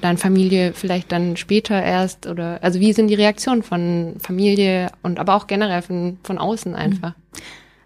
dann 0.00 0.18
Familie 0.18 0.74
vielleicht 0.74 1.10
dann 1.10 1.38
später 1.38 1.82
erst 1.82 2.26
oder 2.26 2.62
also 2.62 2.80
wie 2.80 2.92
sind 2.92 3.08
die 3.08 3.14
Reaktionen 3.14 3.62
von 3.62 4.16
Familie 4.18 4.90
und 5.02 5.18
aber 5.18 5.36
auch 5.36 5.46
generell 5.46 5.80
von, 5.80 6.18
von 6.22 6.38
außen 6.38 6.74
einfach? 6.74 7.16
Mhm. 7.16 7.42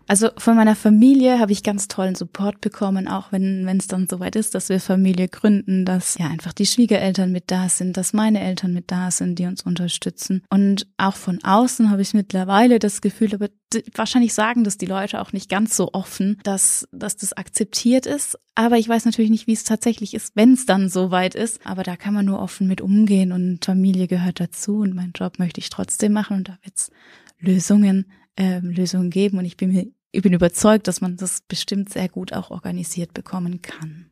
Also 0.09 0.31
von 0.39 0.57
meiner 0.57 0.75
Familie 0.75 1.39
habe 1.39 1.53
ich 1.53 1.63
ganz 1.63 1.87
tollen 1.87 2.15
Support 2.15 2.63
bekommen, 2.63 3.09
auch 3.09 3.31
wenn 3.31 3.69
es 3.69 3.89
dann 3.89 4.09
soweit 4.09 4.37
ist, 4.37 4.55
dass 4.55 4.71
wir 4.71 4.81
Familie 4.81 5.29
gründen, 5.29 5.85
dass 5.85 6.17
ja 6.17 6.29
einfach 6.29 6.55
die 6.55 6.65
Schwiegereltern 6.65 7.31
mit 7.31 7.51
da 7.51 7.69
sind, 7.69 7.95
dass 7.99 8.15
meine 8.15 8.41
Eltern 8.41 8.73
mit 8.73 8.91
da 8.91 9.11
sind, 9.11 9.39
die 9.39 9.45
uns 9.45 9.63
unterstützen. 9.65 10.43
Und 10.49 10.87
auch 10.97 11.15
von 11.15 11.45
außen 11.45 11.91
habe 11.91 12.01
ich 12.01 12.15
mittlerweile 12.15 12.79
das 12.79 13.03
Gefühl, 13.03 13.35
aber 13.35 13.49
wahrscheinlich 13.95 14.33
sagen 14.33 14.65
das 14.65 14.79
die 14.79 14.87
Leute 14.87 15.21
auch 15.21 15.35
nicht 15.35 15.51
ganz 15.51 15.77
so 15.77 15.91
offen, 15.93 16.41
dass, 16.43 16.89
dass 16.91 17.19
das 17.19 17.35
akzeptiert 17.35 18.07
ist. 18.07 18.39
Aber 18.55 18.79
ich 18.79 18.89
weiß 18.89 19.05
natürlich 19.05 19.31
nicht, 19.31 19.47
wie 19.47 19.53
es 19.53 19.65
tatsächlich 19.65 20.15
ist, 20.15 20.35
wenn 20.35 20.55
es 20.55 20.65
dann 20.65 20.89
soweit 20.89 21.35
ist. 21.35 21.67
Aber 21.67 21.83
da 21.83 21.97
kann 21.97 22.15
man 22.15 22.25
nur 22.25 22.41
offen 22.41 22.67
mit 22.67 22.81
umgehen 22.81 23.31
und 23.31 23.63
Familie 23.63 24.09
gehört 24.09 24.41
dazu 24.41 24.79
und 24.79 24.95
meinen 24.95 25.13
Job 25.15 25.39
möchte 25.39 25.61
ich 25.61 25.69
trotzdem 25.69 26.15
machen 26.15 26.39
und 26.39 26.49
da 26.49 26.57
wird's 26.63 26.91
Lösungen, 27.39 28.07
äh, 28.37 28.61
Lösungen 28.61 29.11
geben. 29.11 29.37
Und 29.37 29.45
ich 29.45 29.59
bin 29.59 29.71
mir 29.71 29.87
ich 30.11 30.23
bin 30.23 30.33
überzeugt, 30.33 30.89
dass 30.89 31.01
man 31.01 31.17
das 31.17 31.43
bestimmt 31.43 31.91
sehr 31.93 32.09
gut 32.09 32.33
auch 32.33 32.51
organisiert 32.51 33.15
bekommen 33.15 33.63
kann. 33.63 34.11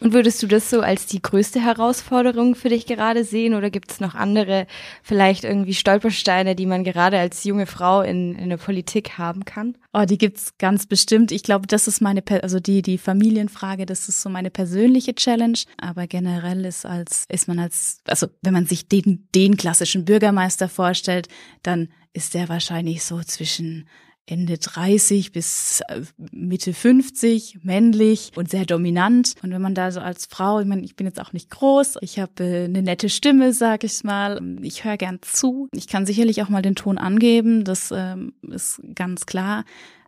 Und 0.00 0.12
würdest 0.12 0.40
du 0.42 0.46
das 0.46 0.70
so 0.70 0.80
als 0.80 1.06
die 1.06 1.20
größte 1.20 1.60
Herausforderung 1.60 2.54
für 2.54 2.68
dich 2.68 2.86
gerade 2.86 3.24
sehen 3.24 3.54
oder 3.54 3.68
gibt 3.68 3.90
es 3.90 4.00
noch 4.00 4.14
andere, 4.14 4.66
vielleicht 5.02 5.42
irgendwie 5.42 5.74
Stolpersteine, 5.74 6.54
die 6.54 6.66
man 6.66 6.84
gerade 6.84 7.18
als 7.18 7.42
junge 7.42 7.66
Frau 7.66 8.02
in, 8.02 8.36
in 8.36 8.48
der 8.48 8.58
Politik 8.58 9.18
haben 9.18 9.44
kann? 9.44 9.76
Oh, 9.92 10.04
die 10.04 10.18
gibt's 10.18 10.56
ganz 10.58 10.86
bestimmt. 10.86 11.32
Ich 11.32 11.42
glaube, 11.42 11.66
das 11.66 11.88
ist 11.88 12.00
meine, 12.00 12.22
also 12.42 12.60
die, 12.60 12.82
die 12.82 12.96
Familienfrage, 12.96 13.86
das 13.86 14.08
ist 14.08 14.22
so 14.22 14.28
meine 14.28 14.50
persönliche 14.50 15.16
Challenge. 15.16 15.58
Aber 15.78 16.06
generell 16.06 16.64
ist 16.64 16.86
als, 16.86 17.24
ist 17.28 17.48
man 17.48 17.58
als, 17.58 18.00
also 18.06 18.28
wenn 18.40 18.52
man 18.52 18.66
sich 18.66 18.88
den, 18.88 19.28
den 19.34 19.56
klassischen 19.56 20.04
Bürgermeister 20.04 20.68
vorstellt, 20.68 21.26
dann 21.64 21.88
ist 22.12 22.34
der 22.34 22.48
wahrscheinlich 22.48 23.02
so 23.02 23.20
zwischen 23.22 23.88
Ende 24.28 24.58
30 24.58 25.32
bis 25.32 25.80
äh, 25.88 26.02
Mitte 26.30 26.74
50, 26.74 27.60
männlich 27.62 28.32
und 28.36 28.50
sehr 28.50 28.66
dominant. 28.66 29.34
Und 29.42 29.50
wenn 29.52 29.62
man 29.62 29.74
da 29.74 29.90
so 29.90 30.00
als 30.00 30.26
Frau, 30.26 30.60
ich 30.60 30.66
meine, 30.66 30.82
ich 30.82 30.96
bin 30.96 31.06
jetzt 31.06 31.20
auch 31.20 31.32
nicht 31.32 31.50
groß, 31.50 31.96
ich 32.02 32.18
habe 32.18 32.44
äh, 32.44 32.64
eine 32.64 32.82
nette 32.82 33.08
Stimme, 33.08 33.54
sag 33.54 33.84
ich 33.84 34.04
mal, 34.04 34.40
ich 34.62 34.84
höre 34.84 34.98
gern 34.98 35.20
zu. 35.22 35.68
Ich 35.74 35.88
kann 35.88 36.04
sicherlich 36.04 36.42
auch 36.42 36.50
mal 36.50 36.62
den 36.62 36.74
Ton 36.74 36.98
angeben, 36.98 37.64
das 37.64 37.90
ähm, 37.90 38.34
ist 38.42 38.82
ganz 38.94 39.24
klar. 39.24 39.64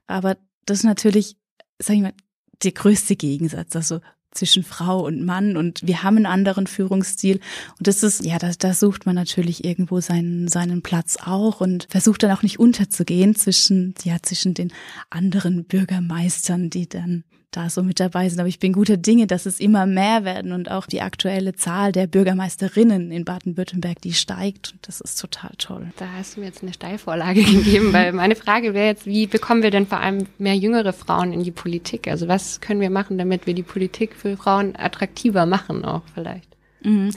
Aber 0.06 0.36
das 0.66 0.78
ist 0.78 0.84
natürlich, 0.84 1.36
sag 1.78 1.96
ich 1.96 2.02
mal, 2.02 2.14
der 2.62 2.72
größte 2.72 3.16
Gegensatz. 3.16 3.74
Also 3.74 4.00
zwischen 4.30 4.62
Frau 4.62 5.04
und 5.04 5.24
Mann 5.24 5.56
und 5.56 5.86
wir 5.86 6.02
haben 6.02 6.16
einen 6.16 6.26
anderen 6.26 6.66
Führungsstil. 6.66 7.40
Und 7.78 7.86
das 7.86 8.02
ist, 8.02 8.24
ja, 8.24 8.38
da, 8.38 8.50
da 8.58 8.74
sucht 8.74 9.06
man 9.06 9.14
natürlich 9.14 9.64
irgendwo 9.64 10.00
seinen, 10.00 10.48
seinen 10.48 10.82
Platz 10.82 11.18
auch 11.24 11.60
und 11.60 11.86
versucht 11.90 12.22
dann 12.22 12.30
auch 12.30 12.42
nicht 12.42 12.58
unterzugehen 12.58 13.34
zwischen, 13.34 13.94
ja, 14.04 14.16
zwischen 14.22 14.54
den 14.54 14.72
anderen 15.10 15.64
Bürgermeistern, 15.64 16.70
die 16.70 16.88
dann 16.88 17.24
da 17.50 17.68
so 17.68 17.82
mit 17.82 18.00
dabei 18.00 18.28
sind. 18.28 18.38
Aber 18.38 18.48
ich 18.48 18.58
bin 18.58 18.72
guter 18.72 18.96
Dinge, 18.96 19.26
dass 19.26 19.46
es 19.46 19.60
immer 19.60 19.86
mehr 19.86 20.24
werden 20.24 20.52
und 20.52 20.70
auch 20.70 20.86
die 20.86 21.00
aktuelle 21.00 21.54
Zahl 21.54 21.92
der 21.92 22.06
Bürgermeisterinnen 22.06 23.10
in 23.10 23.24
Baden-Württemberg, 23.24 24.00
die 24.00 24.12
steigt. 24.12 24.72
Und 24.72 24.86
das 24.86 25.00
ist 25.00 25.20
total 25.20 25.52
toll. 25.58 25.92
Da 25.96 26.06
hast 26.16 26.36
du 26.36 26.40
mir 26.40 26.46
jetzt 26.46 26.62
eine 26.62 26.72
Steilvorlage 26.72 27.42
gegeben, 27.44 27.92
weil 27.92 28.12
meine 28.12 28.36
Frage 28.36 28.74
wäre 28.74 28.86
jetzt, 28.86 29.06
wie 29.06 29.26
bekommen 29.26 29.62
wir 29.62 29.70
denn 29.70 29.86
vor 29.86 30.00
allem 30.00 30.26
mehr 30.38 30.56
jüngere 30.56 30.92
Frauen 30.92 31.32
in 31.32 31.42
die 31.42 31.50
Politik? 31.50 32.08
Also 32.08 32.28
was 32.28 32.60
können 32.60 32.80
wir 32.80 32.90
machen, 32.90 33.18
damit 33.18 33.46
wir 33.46 33.54
die 33.54 33.62
Politik 33.62 34.14
für 34.14 34.36
Frauen 34.36 34.76
attraktiver 34.76 35.46
machen 35.46 35.84
auch 35.84 36.02
vielleicht? 36.14 36.48
Mhm. 36.82 37.10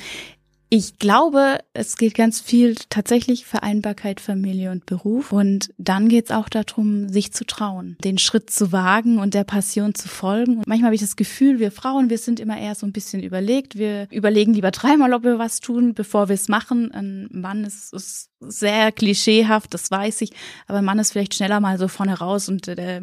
Ich 0.75 0.97
glaube, 0.97 1.59
es 1.73 1.97
geht 1.97 2.15
ganz 2.15 2.41
viel 2.41 2.73
tatsächlich 2.89 3.45
Vereinbarkeit 3.45 4.19
Familie 4.19 4.71
und 4.71 4.87
Beruf. 4.87 5.31
Und 5.31 5.71
dann 5.77 6.09
geht 6.09 6.25
es 6.25 6.31
auch 6.31 6.49
darum, 6.49 7.09
sich 7.09 7.31
zu 7.31 7.45
trauen, 7.45 7.95
den 8.03 8.17
Schritt 8.17 8.49
zu 8.49 8.71
wagen 8.71 9.19
und 9.19 9.35
der 9.35 9.43
Passion 9.43 9.93
zu 9.93 10.07
folgen. 10.07 10.57
Und 10.57 10.67
manchmal 10.67 10.87
habe 10.87 10.95
ich 10.95 11.01
das 11.01 11.15
Gefühl, 11.15 11.59
wir 11.59 11.71
Frauen, 11.71 12.09
wir 12.09 12.17
sind 12.17 12.39
immer 12.39 12.57
eher 12.57 12.73
so 12.73 12.87
ein 12.87 12.91
bisschen 12.91 13.21
überlegt. 13.21 13.77
Wir 13.77 14.07
überlegen 14.09 14.55
lieber 14.55 14.71
dreimal, 14.71 15.13
ob 15.13 15.23
wir 15.23 15.37
was 15.37 15.59
tun, 15.59 15.93
bevor 15.93 16.27
wir 16.27 16.33
es 16.33 16.47
machen. 16.47 16.91
Ein 16.91 17.29
Mann 17.31 17.65
ist, 17.65 17.93
ist 17.93 18.31
sehr 18.39 18.91
klischeehaft, 18.91 19.75
das 19.75 19.91
weiß 19.91 20.21
ich. 20.21 20.31
Aber 20.65 20.79
ein 20.79 20.85
Mann 20.85 20.97
ist 20.97 21.11
vielleicht 21.11 21.35
schneller 21.35 21.59
mal 21.59 21.77
so 21.77 21.87
vorne 21.87 22.17
raus 22.17 22.49
und 22.49 22.67
äh, 22.67 23.01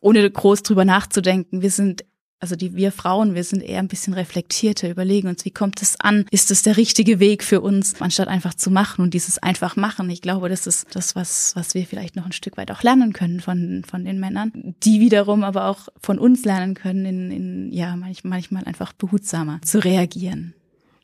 ohne 0.00 0.30
groß 0.30 0.62
drüber 0.62 0.86
nachzudenken. 0.86 1.60
Wir 1.60 1.70
sind 1.70 2.06
also 2.42 2.56
die 2.56 2.74
wir 2.74 2.90
Frauen, 2.90 3.36
wir 3.36 3.44
sind 3.44 3.62
eher 3.62 3.78
ein 3.78 3.86
bisschen 3.86 4.14
reflektierter, 4.14 4.90
überlegen 4.90 5.28
uns, 5.28 5.44
wie 5.44 5.52
kommt 5.52 5.80
es 5.80 5.98
an? 6.00 6.26
Ist 6.32 6.50
es 6.50 6.62
der 6.62 6.76
richtige 6.76 7.20
Weg 7.20 7.44
für 7.44 7.60
uns, 7.60 8.00
anstatt 8.00 8.26
einfach 8.26 8.54
zu 8.54 8.70
machen 8.70 9.02
und 9.02 9.14
dieses 9.14 9.38
einfach 9.38 9.76
machen? 9.76 10.10
Ich 10.10 10.22
glaube, 10.22 10.48
das 10.48 10.66
ist 10.66 10.86
das, 10.92 11.14
was, 11.14 11.54
was 11.54 11.74
wir 11.74 11.86
vielleicht 11.86 12.16
noch 12.16 12.26
ein 12.26 12.32
Stück 12.32 12.56
weit 12.56 12.72
auch 12.72 12.82
lernen 12.82 13.12
können 13.12 13.40
von, 13.40 13.84
von 13.88 14.04
den 14.04 14.18
Männern, 14.18 14.74
die 14.82 14.98
wiederum 14.98 15.44
aber 15.44 15.66
auch 15.66 15.88
von 16.02 16.18
uns 16.18 16.44
lernen 16.44 16.74
können, 16.74 17.06
in, 17.06 17.30
in 17.30 17.72
ja, 17.72 17.94
manchmal, 17.94 18.32
manchmal 18.32 18.64
einfach 18.64 18.92
behutsamer 18.92 19.60
zu 19.62 19.78
reagieren. 19.78 20.54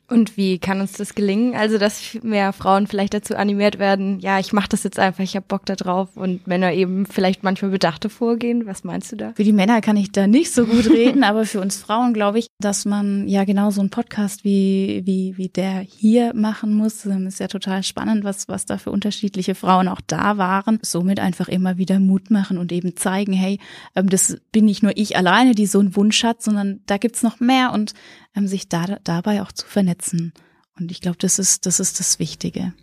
Und 0.09 0.37
wie 0.37 0.57
kann 0.57 0.81
uns 0.81 0.93
das 0.93 1.13
gelingen? 1.13 1.55
Also, 1.55 1.77
dass 1.77 2.17
mehr 2.23 2.51
Frauen 2.53 2.87
vielleicht 2.87 3.13
dazu 3.13 3.35
animiert 3.35 3.77
werden, 3.77 4.19
ja, 4.19 4.39
ich 4.39 4.53
mache 4.53 4.69
das 4.69 4.83
jetzt 4.83 4.97
einfach, 4.97 5.23
ich 5.23 5.35
habe 5.35 5.45
Bock 5.47 5.65
da 5.65 5.75
drauf 5.75 6.09
und 6.15 6.47
Männer 6.47 6.73
eben 6.73 7.05
vielleicht 7.05 7.43
manchmal 7.43 7.71
bedachte 7.71 8.09
vorgehen. 8.09 8.65
Was 8.65 8.83
meinst 8.83 9.11
du 9.11 9.15
da? 9.15 9.33
Für 9.35 9.43
die 9.43 9.53
Männer 9.53 9.81
kann 9.81 9.97
ich 9.97 10.11
da 10.11 10.25
nicht 10.25 10.51
so 10.51 10.65
gut 10.65 10.89
reden, 10.89 11.23
aber 11.29 11.45
für 11.45 11.61
uns 11.61 11.77
Frauen 11.77 12.13
glaube 12.13 12.39
ich, 12.39 12.47
dass 12.59 12.85
man 12.85 13.27
ja 13.27 13.43
genau 13.43 13.69
so 13.69 13.81
einen 13.81 13.91
Podcast 13.91 14.43
wie, 14.43 15.03
wie, 15.05 15.37
wie 15.37 15.49
der 15.49 15.79
hier 15.79 16.33
machen 16.33 16.73
muss. 16.73 17.03
Das 17.03 17.21
ist 17.21 17.39
ja 17.39 17.47
total 17.47 17.83
spannend, 17.83 18.23
was, 18.23 18.47
was 18.47 18.65
da 18.65 18.77
für 18.77 18.91
unterschiedliche 18.91 19.53
Frauen 19.53 19.87
auch 19.87 20.01
da 20.05 20.37
waren. 20.37 20.79
Somit 20.81 21.19
einfach 21.19 21.49
immer 21.49 21.77
wieder 21.77 21.99
Mut 21.99 22.31
machen 22.31 22.57
und 22.57 22.71
eben 22.71 22.95
zeigen, 22.95 23.33
hey, 23.33 23.59
ähm, 23.95 24.09
das 24.09 24.37
bin 24.51 24.65
nicht 24.65 24.81
nur 24.81 24.93
ich 24.95 25.17
alleine, 25.17 25.53
die 25.53 25.67
so 25.67 25.79
einen 25.79 25.95
Wunsch 25.95 26.23
hat, 26.23 26.41
sondern 26.41 26.81
da 26.87 26.97
gibt's 26.97 27.21
noch 27.21 27.39
mehr 27.39 27.71
und 27.73 27.93
ähm, 28.35 28.47
sich 28.47 28.69
da, 28.69 28.97
dabei 29.03 29.41
auch 29.41 29.51
zu 29.51 29.65
vernetzen. 29.65 30.33
Und 30.79 30.91
ich 30.91 31.01
glaube, 31.01 31.17
das 31.19 31.39
ist, 31.39 31.65
das 31.65 31.79
ist 31.79 31.99
das 31.99 32.19
Wichtige. 32.19 32.73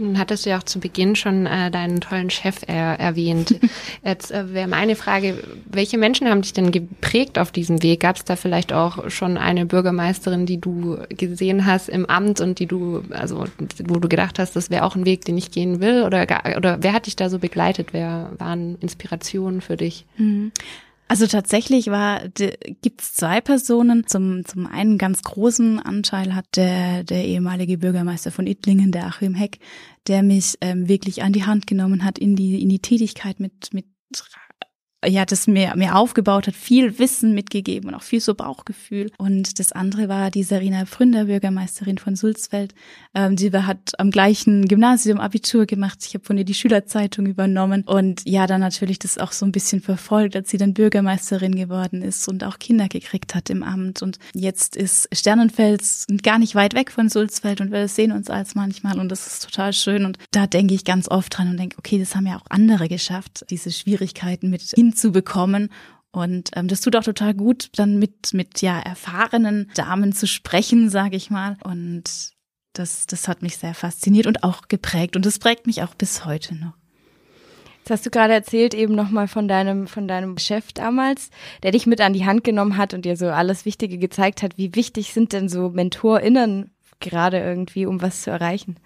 Nun 0.00 0.16
hattest 0.16 0.46
du 0.46 0.50
ja 0.50 0.58
auch 0.58 0.62
zu 0.62 0.78
Beginn 0.78 1.16
schon 1.16 1.46
äh, 1.46 1.70
deinen 1.70 2.00
tollen 2.00 2.30
Chef 2.30 2.60
er 2.66 3.00
erwähnt. 3.00 3.58
Jetzt 4.04 4.30
äh, 4.30 4.54
wäre 4.54 4.68
meine 4.68 4.94
Frage, 4.94 5.42
welche 5.66 5.98
Menschen 5.98 6.28
haben 6.28 6.42
dich 6.42 6.52
denn 6.52 6.70
geprägt 6.70 7.38
auf 7.38 7.50
diesem 7.50 7.82
Weg? 7.82 8.00
Gab 8.00 8.16
es 8.16 8.24
da 8.24 8.36
vielleicht 8.36 8.72
auch 8.72 9.10
schon 9.10 9.36
eine 9.36 9.66
Bürgermeisterin, 9.66 10.46
die 10.46 10.60
du 10.60 10.98
gesehen 11.08 11.66
hast 11.66 11.88
im 11.88 12.06
Amt 12.06 12.40
und 12.40 12.60
die 12.60 12.66
du, 12.66 13.02
also 13.10 13.46
wo 13.86 13.98
du 13.98 14.08
gedacht 14.08 14.38
hast, 14.38 14.54
das 14.54 14.70
wäre 14.70 14.84
auch 14.84 14.94
ein 14.94 15.04
Weg, 15.04 15.24
den 15.24 15.36
ich 15.36 15.50
gehen 15.50 15.80
will? 15.80 16.04
Oder, 16.04 16.26
oder 16.56 16.78
wer 16.80 16.92
hat 16.92 17.06
dich 17.06 17.16
da 17.16 17.28
so 17.28 17.40
begleitet? 17.40 17.88
Wer 17.92 18.30
waren 18.38 18.76
Inspirationen 18.76 19.60
für 19.60 19.76
dich? 19.76 20.06
Mhm. 20.16 20.52
Also 21.10 21.26
tatsächlich 21.26 21.86
war 21.86 22.28
gibt 22.28 23.00
es 23.00 23.14
zwei 23.14 23.40
Personen. 23.40 24.06
Zum 24.06 24.44
zum 24.44 24.66
einen 24.66 24.98
ganz 24.98 25.22
großen 25.22 25.80
Anteil 25.80 26.34
hat 26.34 26.44
der 26.56 27.02
der 27.02 27.24
ehemalige 27.24 27.78
Bürgermeister 27.78 28.30
von 28.30 28.46
Ittlingen, 28.46 28.92
der 28.92 29.06
Achim 29.06 29.34
Heck, 29.34 29.58
der 30.06 30.22
mich 30.22 30.58
ähm, 30.60 30.86
wirklich 30.86 31.22
an 31.22 31.32
die 31.32 31.44
Hand 31.44 31.66
genommen 31.66 32.04
hat 32.04 32.18
in 32.18 32.36
die 32.36 32.62
in 32.62 32.68
die 32.68 32.80
Tätigkeit 32.80 33.40
mit 33.40 33.72
mit 33.72 33.86
ja, 35.06 35.24
das 35.24 35.46
mir, 35.46 35.74
mir 35.76 35.94
aufgebaut 35.94 36.48
hat, 36.48 36.56
viel 36.56 36.98
Wissen 36.98 37.32
mitgegeben 37.32 37.88
und 37.88 37.94
auch 37.94 38.02
viel 38.02 38.20
so 38.20 38.34
Bauchgefühl. 38.34 39.12
Und 39.16 39.60
das 39.60 39.70
andere 39.70 40.08
war 40.08 40.30
die 40.30 40.42
Sarina 40.42 40.86
Fründer, 40.86 41.26
Bürgermeisterin 41.26 41.98
von 41.98 42.16
Sulzfeld. 42.16 42.74
Ähm, 43.14 43.36
die 43.36 43.52
hat 43.52 43.92
am 43.98 44.10
gleichen 44.10 44.66
Gymnasium 44.66 45.20
Abitur 45.20 45.66
gemacht. 45.66 46.04
Ich 46.04 46.14
habe 46.14 46.24
von 46.24 46.36
ihr 46.36 46.44
die 46.44 46.54
Schülerzeitung 46.54 47.26
übernommen 47.26 47.84
und 47.86 48.22
ja, 48.24 48.48
dann 48.48 48.60
natürlich 48.60 48.98
das 48.98 49.18
auch 49.18 49.30
so 49.30 49.46
ein 49.46 49.52
bisschen 49.52 49.80
verfolgt, 49.80 50.34
als 50.34 50.50
sie 50.50 50.56
dann 50.56 50.74
Bürgermeisterin 50.74 51.54
geworden 51.54 52.02
ist 52.02 52.26
und 52.28 52.42
auch 52.42 52.58
Kinder 52.58 52.88
gekriegt 52.88 53.36
hat 53.36 53.50
im 53.50 53.62
Amt. 53.62 54.02
Und 54.02 54.18
jetzt 54.34 54.74
ist 54.74 55.08
Sternenfels 55.12 56.06
gar 56.22 56.40
nicht 56.40 56.56
weit 56.56 56.74
weg 56.74 56.90
von 56.90 57.08
Sulzfeld 57.08 57.60
und 57.60 57.70
wir 57.70 57.86
sehen 57.86 58.10
uns 58.10 58.30
als 58.30 58.56
manchmal 58.56 58.98
und 58.98 59.10
das 59.10 59.28
ist 59.28 59.44
total 59.44 59.72
schön. 59.72 60.04
Und 60.04 60.18
da 60.32 60.48
denke 60.48 60.74
ich 60.74 60.84
ganz 60.84 61.08
oft 61.08 61.38
dran 61.38 61.50
und 61.50 61.56
denke, 61.56 61.78
okay, 61.78 62.00
das 62.00 62.16
haben 62.16 62.26
ja 62.26 62.36
auch 62.36 62.46
andere 62.48 62.88
geschafft, 62.88 63.44
diese 63.50 63.70
Schwierigkeiten 63.70 64.50
mit 64.50 64.76
hinzubekommen. 64.88 65.70
Und 66.10 66.50
ähm, 66.54 66.68
das 66.68 66.80
tut 66.80 66.96
auch 66.96 67.04
total 67.04 67.34
gut, 67.34 67.70
dann 67.76 67.98
mit, 67.98 68.32
mit 68.32 68.62
ja 68.62 68.80
erfahrenen 68.80 69.70
Damen 69.74 70.12
zu 70.12 70.26
sprechen, 70.26 70.88
sage 70.88 71.16
ich 71.16 71.30
mal. 71.30 71.56
Und 71.64 72.04
das, 72.72 73.06
das 73.06 73.28
hat 73.28 73.42
mich 73.42 73.58
sehr 73.58 73.74
fasziniert 73.74 74.26
und 74.26 74.42
auch 74.42 74.68
geprägt. 74.68 75.16
Und 75.16 75.26
das 75.26 75.38
prägt 75.38 75.66
mich 75.66 75.82
auch 75.82 75.94
bis 75.94 76.24
heute 76.24 76.54
noch. 76.54 76.72
Jetzt 77.78 77.90
hast 77.90 78.06
du 78.06 78.10
gerade 78.10 78.34
erzählt 78.34 78.74
eben 78.74 78.94
nochmal 78.94 79.28
von 79.28 79.48
deinem, 79.48 79.86
von 79.86 80.08
deinem 80.08 80.36
Chef 80.38 80.72
damals, 80.72 81.30
der 81.62 81.72
dich 81.72 81.86
mit 81.86 82.00
an 82.00 82.12
die 82.12 82.26
Hand 82.26 82.44
genommen 82.44 82.76
hat 82.76 82.92
und 82.92 83.04
dir 83.04 83.16
so 83.16 83.28
alles 83.28 83.64
Wichtige 83.64 83.98
gezeigt 83.98 84.42
hat. 84.42 84.58
Wie 84.58 84.74
wichtig 84.74 85.12
sind 85.12 85.32
denn 85.32 85.48
so 85.48 85.70
MentorInnen 85.70 86.70
gerade 87.00 87.38
irgendwie, 87.38 87.86
um 87.86 88.02
was 88.02 88.22
zu 88.22 88.30
erreichen? 88.30 88.76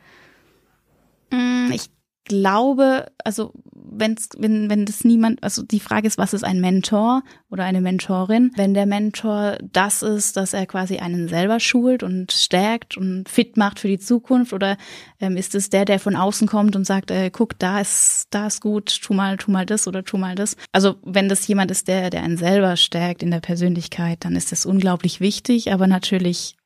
Mm, 1.31 1.71
ich 1.73 1.89
glaube, 2.25 3.11
also 3.25 3.53
wenn's, 3.75 4.29
wenn, 4.39 4.71
wenn 4.71 4.87
das 4.87 5.05
niemand, 5.05 5.43
also 5.43 5.63
die 5.63 5.81
Frage 5.81 6.07
ist, 6.07 6.19
was 6.19 6.35
ist 6.35 6.45
ein 6.45 6.61
Mentor 6.61 7.23
oder 7.51 7.65
eine 7.65 7.81
Mentorin? 7.81 8.53
Wenn 8.57 8.75
der 8.75 8.87
Mentor 8.87 9.59
das 9.73 10.03
ist, 10.03 10.37
dass 10.37 10.55
er 10.55 10.67
quasi 10.67 10.99
einen 10.99 11.29
selber 11.29 11.61
schult 11.61 12.03
und 12.03 12.33
stärkt 12.33 12.97
und 12.97 13.29
fit 13.29 13.57
macht 13.57 13.81
für 13.81 13.89
die 13.89 13.99
Zukunft 13.99 14.53
oder 14.53 14.77
ähm, 15.21 15.37
ist 15.37 15.55
es 15.55 15.71
der, 15.71 15.85
der 15.85 15.99
von 15.99 16.17
außen 16.17 16.47
kommt 16.47 16.77
und 16.77 16.87
sagt, 16.87 17.11
äh, 17.11 17.31
guck, 17.31 17.59
da 17.59 17.81
ist, 17.81 18.29
da 18.31 18.47
ist 18.47 18.61
gut, 18.61 19.01
tu 19.03 19.15
mal, 19.15 19.37
tu 19.37 19.51
mal 19.51 19.67
das 19.67 19.89
oder 19.89 20.05
tu 20.05 20.17
mal 20.17 20.35
das. 20.35 20.57
Also 20.73 20.97
wenn 21.03 21.29
das 21.29 21.47
jemand 21.47 21.71
ist, 21.71 21.89
der, 21.89 22.11
der 22.11 22.23
einen 22.23 22.37
selber 22.37 22.77
stärkt 22.77 23.23
in 23.23 23.31
der 23.31 23.41
Persönlichkeit, 23.41 24.25
dann 24.25 24.37
ist 24.37 24.53
das 24.53 24.65
unglaublich 24.65 25.21
wichtig, 25.21 25.73
aber 25.73 25.87
natürlich 25.87 26.57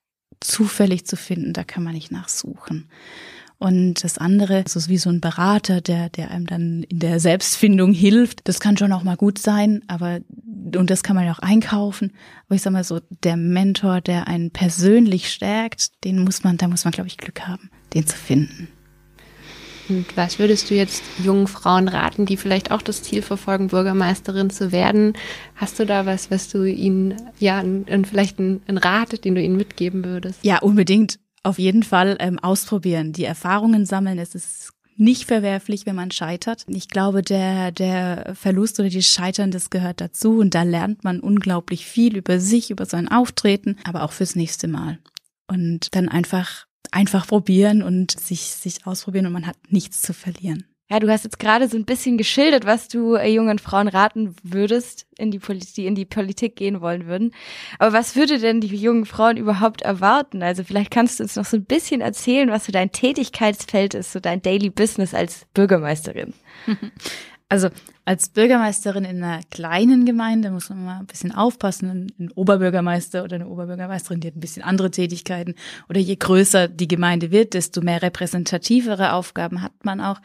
zufällig 0.40 1.07
zu 1.07 1.16
finden, 1.16 1.53
da 1.53 1.64
kann 1.64 1.83
man 1.83 1.95
nicht 1.95 2.12
nachsuchen. 2.12 2.90
Und 3.59 4.05
das 4.05 4.19
andere 4.19 4.62
das 4.62 4.77
ist 4.77 4.88
wie 4.88 4.99
so 4.99 5.09
ein 5.09 5.21
Berater, 5.21 5.81
der, 5.81 6.11
der 6.11 6.31
einem 6.31 6.47
dann 6.47 6.83
in 6.83 6.99
der 6.99 7.21
Selbstfindung 7.21 7.92
hilft. 7.92 8.47
Das 8.49 8.61
kann 8.61 8.77
schon 8.77 8.92
auch 8.92 9.03
mal 9.03 9.16
gut 9.16 9.38
sein, 9.38 9.83
aber, 9.88 10.21
und 10.77 10.90
das 10.90 11.03
kann 11.03 11.16
man 11.16 11.25
ja 11.25 11.33
auch 11.33 11.38
einkaufen. 11.38 12.12
Aber 12.47 12.57
ich 12.57 12.62
sag 12.62 12.73
mal 12.73 12.85
so, 12.85 13.01
der 13.23 13.37
Mentor, 13.37 14.01
der 14.03 14.29
einen 14.29 14.51
persönlich 14.51 15.31
stärkt, 15.31 16.05
den 16.05 16.23
muss 16.23 16.45
man, 16.45 16.59
da 16.59 16.69
muss 16.69 16.85
man, 16.85 16.92
glaube 16.92 17.09
ich, 17.09 17.16
Glück 17.16 17.42
haben, 17.42 17.71
den 17.95 18.07
zu 18.07 18.16
finden. 18.16 18.69
Und 19.88 20.16
was 20.16 20.38
würdest 20.38 20.69
du 20.69 20.75
jetzt 20.75 21.03
jungen 21.23 21.47
Frauen 21.47 21.88
raten, 21.88 22.27
die 22.27 22.37
vielleicht 22.37 22.73
auch 22.73 22.83
das 22.83 23.03
Ziel 23.03 23.23
verfolgen, 23.23 23.69
Bürgermeisterin 23.69 24.51
zu 24.51 24.73
werden? 24.73 25.14
Hast 25.55 25.79
du 25.79 25.87
da 25.87 26.07
was, 26.07 26.31
was 26.31 26.49
du 26.49 26.64
ihnen, 26.64 27.14
ja, 27.38 27.62
vielleicht 28.03 28.38
einen 28.38 28.79
Rat, 28.79 29.25
den 29.25 29.37
du 29.37 29.40
ihnen 29.40 29.57
mitgeben 29.57 30.05
würdest? 30.05 30.40
Ja, 30.42 30.59
unbedingt 30.59 31.19
auf 31.46 31.59
jeden 31.59 31.82
Fall 31.82 32.16
ähm, 32.20 32.38
ausprobieren, 32.38 33.12
die 33.12 33.24
Erfahrungen 33.24 33.87
sammeln. 33.87 34.18
Es 34.18 34.35
ist 34.35 34.72
nicht 34.96 35.26
verwerflich, 35.26 35.87
wenn 35.87 35.96
man 35.96 36.11
scheitert. 36.11 36.64
Ich 36.68 36.88
glaube, 36.88 37.22
der, 37.22 37.70
der 37.70 38.35
Verlust 38.35 38.80
oder 38.80 38.88
die 38.88 39.02
Scheitern, 39.02 39.50
das 39.50 39.70
gehört 39.70 40.00
dazu 40.00 40.38
und 40.38 40.54
da 40.54 40.62
lernt 40.62 41.04
man 41.04 41.20
unglaublich 41.20 41.87
viel 41.87 42.16
über 42.16 42.40
sich, 42.40 42.70
über 42.70 42.87
sein 42.87 43.09
Auftreten, 43.09 43.76
aber 43.85 44.02
auch 44.02 44.12
fürs 44.12 44.37
nächste 44.37 44.68
Mal. 44.68 44.98
Und 45.48 45.94
dann 45.94 46.09
einfach, 46.09 46.66
einfach 46.90 47.26
probieren 47.26 47.82
und 47.82 48.18
sich, 48.18 48.40
sich 48.40 48.87
ausprobieren 48.87 49.26
und 49.26 49.32
man 49.32 49.46
hat 49.46 49.56
nichts 49.68 50.02
zu 50.02 50.12
verlieren. 50.12 50.64
Ja, 50.88 51.01
du 51.01 51.11
hast 51.11 51.25
jetzt 51.25 51.40
gerade 51.40 51.68
so 51.68 51.77
ein 51.77 51.85
bisschen 51.85 52.16
geschildert, 52.16 52.64
was 52.64 52.87
du 52.87 53.14
äh, 53.14 53.29
jungen 53.29 53.59
Frauen 53.59 53.88
raten 53.88 54.37
würdest, 54.44 55.07
in 55.18 55.33
die, 55.33 55.40
Politik, 55.40 55.75
die 55.75 55.87
in 55.87 55.96
die 55.96 56.05
Politik 56.05 56.55
gehen 56.55 56.81
wollen 56.81 57.07
würden. 57.07 57.33
Aber 57.81 57.92
was 57.92 58.14
würde 58.14 58.38
denn 58.38 58.61
die 58.61 58.68
jungen 58.68 59.05
Frauen 59.05 59.37
überhaupt 59.37 59.83
erwarten? 59.83 60.44
Also 60.44 60.62
vielleicht 60.62 60.92
kannst 60.92 61.18
du 61.18 61.25
uns 61.25 61.35
noch 61.35 61.44
so 61.44 61.57
ein 61.57 61.64
bisschen 61.64 62.01
erzählen, 62.01 62.51
was 62.51 62.66
so 62.66 62.72
dein 62.72 62.92
Tätigkeitsfeld 62.92 63.94
ist, 63.94 64.12
so 64.12 64.20
dein 64.20 64.42
Daily 64.42 64.70
Business 64.70 65.12
als 65.12 65.46
Bürgermeisterin. 65.55 66.35
Also 67.48 67.68
als 68.04 68.28
Bürgermeisterin 68.28 69.04
in 69.04 69.22
einer 69.22 69.40
kleinen 69.50 70.04
Gemeinde 70.04 70.50
muss 70.50 70.68
man 70.68 70.85
mal 70.85 70.98
ein 70.98 71.06
bisschen 71.06 71.32
aufpassen. 71.32 72.12
Ein 72.18 72.32
Oberbürgermeister 72.32 73.22
oder 73.22 73.37
eine 73.37 73.48
Oberbürgermeisterin, 73.48 74.20
die 74.20 74.28
hat 74.28 74.37
ein 74.37 74.40
bisschen 74.40 74.64
andere 74.64 74.90
Tätigkeiten. 74.90 75.54
Oder 75.88 76.00
je 76.00 76.16
größer 76.16 76.66
die 76.66 76.88
Gemeinde 76.88 77.30
wird, 77.30 77.54
desto 77.54 77.82
mehr 77.82 78.02
repräsentativere 78.02 79.12
Aufgaben 79.12 79.62
hat 79.62 79.72
man 79.85 80.00
auch. 80.00 80.20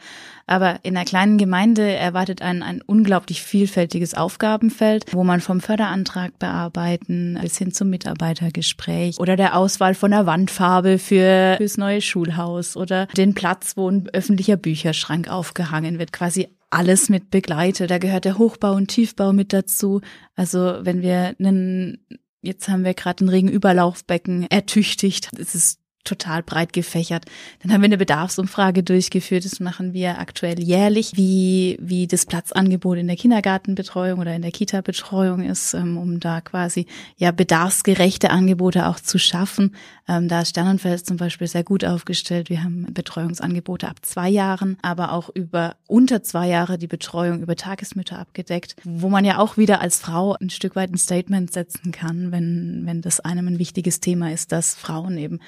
Aber 0.48 0.80
in 0.82 0.96
einer 0.96 1.04
kleinen 1.04 1.38
Gemeinde 1.38 1.92
erwartet 1.92 2.42
einen 2.42 2.64
ein 2.64 2.82
unglaublich 2.82 3.42
vielfältiges 3.42 4.14
Aufgabenfeld, 4.14 5.06
wo 5.12 5.22
man 5.22 5.40
vom 5.40 5.60
Förderantrag 5.60 6.38
bearbeiten 6.40 7.38
bis 7.40 7.58
hin 7.58 7.72
zum 7.72 7.90
Mitarbeitergespräch 7.90 9.18
oder 9.20 9.36
der 9.36 9.56
Auswahl 9.56 9.94
von 9.94 10.10
der 10.10 10.26
Wandfarbe 10.26 10.98
für 10.98 11.54
fürs 11.58 11.78
neue 11.78 12.00
Schulhaus 12.00 12.76
oder 12.76 13.06
den 13.06 13.34
Platz, 13.34 13.76
wo 13.76 13.88
ein 13.88 14.08
öffentlicher 14.12 14.56
Bücherschrank 14.56 15.28
aufgehangen 15.28 16.00
wird, 16.00 16.12
quasi 16.12 16.48
alles 16.72 17.08
mit 17.08 17.30
begleite. 17.30 17.86
Da 17.86 17.98
gehört 17.98 18.24
der 18.24 18.38
Hochbau 18.38 18.72
und 18.72 18.88
Tiefbau 18.88 19.32
mit 19.32 19.52
dazu. 19.52 20.00
Also 20.34 20.78
wenn 20.80 21.02
wir 21.02 21.34
einen, 21.38 22.06
jetzt 22.40 22.68
haben 22.68 22.84
wir 22.84 22.94
gerade 22.94 23.24
ein 23.24 23.28
Regenüberlaufbecken 23.28 24.50
ertüchtigt, 24.50 25.28
das 25.36 25.54
ist 25.54 25.81
total 26.04 26.42
breit 26.42 26.72
gefächert. 26.72 27.26
Dann 27.62 27.72
haben 27.72 27.80
wir 27.80 27.86
eine 27.86 27.98
Bedarfsumfrage 27.98 28.82
durchgeführt. 28.82 29.44
Das 29.44 29.60
machen 29.60 29.92
wir 29.92 30.18
aktuell 30.18 30.60
jährlich, 30.60 31.12
wie, 31.14 31.78
wie 31.80 32.06
das 32.06 32.26
Platzangebot 32.26 32.98
in 32.98 33.06
der 33.06 33.16
Kindergartenbetreuung 33.16 34.20
oder 34.20 34.34
in 34.34 34.42
der 34.42 34.50
Kita-Betreuung 34.50 35.42
ist, 35.42 35.74
ähm, 35.74 35.96
um 35.96 36.18
da 36.18 36.40
quasi 36.40 36.86
ja 37.16 37.30
bedarfsgerechte 37.30 38.30
Angebote 38.30 38.86
auch 38.86 38.98
zu 38.98 39.18
schaffen. 39.18 39.76
Ähm, 40.08 40.28
da 40.28 40.40
ist 40.40 40.50
Sternenfels 40.50 41.04
zum 41.04 41.16
Beispiel 41.16 41.46
sehr 41.46 41.62
gut 41.62 41.84
aufgestellt. 41.84 42.50
Wir 42.50 42.64
haben 42.64 42.86
Betreuungsangebote 42.92 43.88
ab 43.88 43.98
zwei 44.02 44.28
Jahren, 44.28 44.76
aber 44.82 45.12
auch 45.12 45.30
über 45.30 45.76
unter 45.86 46.22
zwei 46.22 46.48
Jahre 46.48 46.78
die 46.78 46.88
Betreuung 46.88 47.42
über 47.42 47.54
Tagesmütter 47.54 48.18
abgedeckt, 48.18 48.74
wo 48.84 49.08
man 49.08 49.24
ja 49.24 49.38
auch 49.38 49.56
wieder 49.56 49.80
als 49.80 50.00
Frau 50.00 50.34
ein 50.34 50.50
Stück 50.50 50.74
weit 50.74 50.90
ein 50.90 50.98
Statement 50.98 51.52
setzen 51.52 51.92
kann, 51.92 52.32
wenn, 52.32 52.82
wenn 52.84 53.02
das 53.02 53.20
einem 53.20 53.46
ein 53.46 53.58
wichtiges 53.60 54.00
Thema 54.00 54.32
ist, 54.32 54.50
dass 54.50 54.74
Frauen 54.74 55.16
eben 55.16 55.38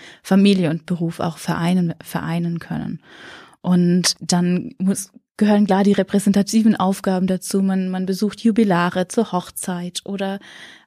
Familie 0.45 0.69
und 0.69 0.85
Beruf 0.85 1.21
auch 1.21 1.39
vereinen, 1.39 1.95
vereinen 2.03 2.59
können. 2.59 3.01
Und 3.63 4.15
dann 4.21 4.75
muss, 4.77 5.11
gehören 5.39 5.65
klar 5.65 5.85
die 5.85 5.93
repräsentativen 5.93 6.77
Aufgaben 6.77 7.27
dazu. 7.27 7.63
Man, 7.63 7.89
man 7.89 8.05
besucht 8.05 8.41
Jubilare 8.45 9.09
zur 9.09 9.33
Hochzeit 9.33 10.03
oder 10.05 10.41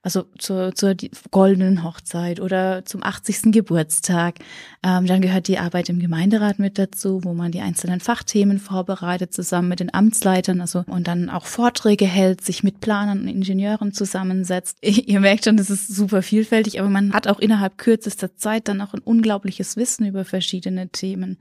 also 0.08 0.24
zur, 0.38 0.74
zur 0.74 0.96
goldenen 1.32 1.84
Hochzeit 1.84 2.39
oder 2.39 2.86
zum 2.86 3.04
80. 3.04 3.52
Geburtstag. 3.52 4.36
Ähm, 4.82 5.06
dann 5.06 5.20
gehört 5.20 5.50
die 5.50 5.58
Arbeit 5.58 5.89
im 5.89 6.00
Gemeinderat 6.00 6.60
mit 6.60 6.78
dazu, 6.78 7.26
wo 7.26 7.34
man 7.34 7.52
die 7.52 7.60
einzelnen 7.60 8.00
Fachthemen 8.00 8.58
vorbereitet, 8.58 9.34
zusammen 9.34 9.67
mit 9.67 9.82
den 9.82 9.93
Amtsleitern, 9.93 10.62
also 10.62 10.86
und 10.88 11.10
dann 11.10 11.30
auch 11.30 11.46
Vorträge 11.46 12.06
hält, 12.06 12.39
sich 12.39 12.63
mit 12.63 12.80
Planern 12.80 13.20
und 13.20 13.28
Ingenieuren 13.28 13.91
zusammensetzt. 13.91 14.78
Ihr 14.82 15.20
merkt 15.20 15.43
schon, 15.43 15.58
das 15.58 15.70
ist 15.70 15.93
super 15.93 16.22
vielfältig, 16.22 16.80
aber 16.80 16.89
man 16.89 17.12
hat 17.12 17.28
auch 17.28 17.39
innerhalb 17.39 17.78
kürzester 17.78 18.34
Zeit 18.38 18.70
dann 18.70 18.80
auch 18.80 18.93
ein 18.93 19.02
unglaubliches 19.02 19.76
Wissen 19.76 20.06
über 20.06 20.24
verschiedene 20.24 20.88
Themen. 20.88 21.38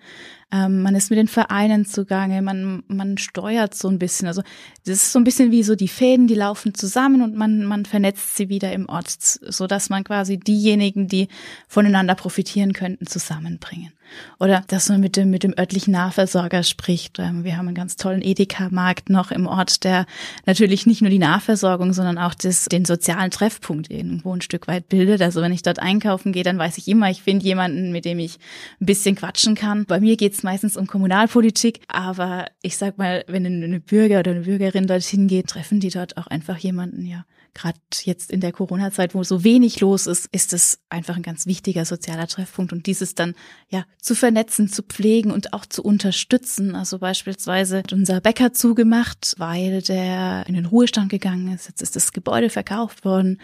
Ähm, 0.52 0.82
man 0.82 0.94
ist 0.94 1.10
mit 1.10 1.18
den 1.18 1.26
Vereinen 1.26 1.86
zugange, 1.86 2.40
man, 2.40 2.84
man 2.86 3.18
steuert 3.18 3.74
so 3.74 3.88
ein 3.88 3.98
bisschen. 3.98 4.28
Also 4.28 4.42
das 4.84 5.02
ist 5.02 5.12
so 5.12 5.18
ein 5.18 5.24
bisschen 5.24 5.50
wie 5.50 5.64
so 5.64 5.74
die 5.74 5.88
Fäden, 5.88 6.28
die 6.28 6.34
laufen 6.34 6.72
zusammen 6.72 7.22
und 7.22 7.34
man, 7.34 7.64
man 7.64 7.84
vernetzt 7.84 8.36
sie 8.36 8.48
wieder 8.56 8.72
im 8.72 8.88
Ort, 8.88 9.10
so 9.10 9.66
dass 9.66 9.90
man 9.90 10.02
quasi 10.02 10.38
diejenigen, 10.38 11.08
die 11.08 11.28
voneinander 11.68 12.14
profitieren 12.14 12.72
könnten, 12.72 13.06
zusammenbringen. 13.06 13.92
Oder 14.38 14.62
dass 14.68 14.88
man 14.88 15.00
mit 15.00 15.16
dem, 15.16 15.30
mit 15.30 15.42
dem 15.42 15.54
örtlichen 15.58 15.92
Nahversorger 15.92 16.62
spricht. 16.62 17.18
Ähm, 17.18 17.44
wir 17.44 17.56
haben 17.56 17.66
einen 17.66 17.74
ganz 17.74 17.96
tollen 17.96 18.22
Edeka-Markt 18.22 19.10
noch 19.10 19.30
im 19.30 19.46
Ort, 19.46 19.84
der 19.84 20.06
natürlich 20.44 20.86
nicht 20.86 21.00
nur 21.00 21.10
die 21.10 21.18
Nahversorgung, 21.18 21.92
sondern 21.92 22.18
auch 22.18 22.34
das, 22.34 22.66
den 22.66 22.84
sozialen 22.84 23.30
Treffpunkt 23.30 23.90
irgendwo 23.90 24.32
ein 24.32 24.40
Stück 24.40 24.68
weit 24.68 24.88
bildet. 24.88 25.22
Also 25.22 25.42
wenn 25.42 25.52
ich 25.52 25.62
dort 25.62 25.78
einkaufen 25.78 26.32
gehe, 26.32 26.44
dann 26.44 26.58
weiß 26.58 26.78
ich 26.78 26.88
immer, 26.88 27.10
ich 27.10 27.22
finde 27.22 27.44
jemanden, 27.44 27.92
mit 27.92 28.04
dem 28.04 28.18
ich 28.18 28.38
ein 28.80 28.86
bisschen 28.86 29.16
quatschen 29.16 29.54
kann. 29.54 29.86
Bei 29.86 30.00
mir 30.00 30.16
geht 30.16 30.34
es 30.34 30.42
meistens 30.42 30.76
um 30.76 30.86
Kommunalpolitik, 30.86 31.80
aber 31.88 32.46
ich 32.62 32.76
sag 32.76 32.98
mal, 32.98 33.24
wenn 33.26 33.46
eine 33.46 33.80
Bürger 33.80 34.20
oder 34.20 34.32
eine 34.32 34.42
Bürgerin 34.42 34.86
dorthin 34.86 35.28
geht, 35.28 35.48
treffen 35.48 35.80
die 35.80 35.90
dort 35.90 36.16
auch 36.16 36.26
einfach 36.26 36.58
jemanden, 36.58 37.06
ja, 37.06 37.24
gerade 37.56 37.78
jetzt 38.02 38.30
in 38.30 38.40
der 38.40 38.52
Corona-Zeit, 38.52 39.14
wo 39.14 39.24
so 39.24 39.42
wenig 39.42 39.80
los 39.80 40.06
ist, 40.06 40.28
ist 40.30 40.52
es 40.52 40.78
einfach 40.90 41.16
ein 41.16 41.22
ganz 41.22 41.46
wichtiger 41.46 41.84
sozialer 41.84 42.26
Treffpunkt 42.26 42.72
und 42.72 42.86
dieses 42.86 43.14
dann 43.14 43.34
ja 43.70 43.84
zu 44.00 44.14
vernetzen, 44.14 44.68
zu 44.68 44.82
pflegen 44.82 45.30
und 45.30 45.54
auch 45.54 45.64
zu 45.64 45.82
unterstützen. 45.82 46.74
Also 46.74 46.98
beispielsweise 46.98 47.78
hat 47.78 47.92
unser 47.92 48.20
Bäcker 48.20 48.52
zugemacht, 48.52 49.34
weil 49.38 49.80
der 49.82 50.44
in 50.46 50.54
den 50.54 50.66
Ruhestand 50.66 51.08
gegangen 51.08 51.52
ist. 51.54 51.66
Jetzt 51.66 51.82
ist 51.82 51.96
das 51.96 52.12
Gebäude 52.12 52.50
verkauft 52.50 53.04
worden 53.04 53.40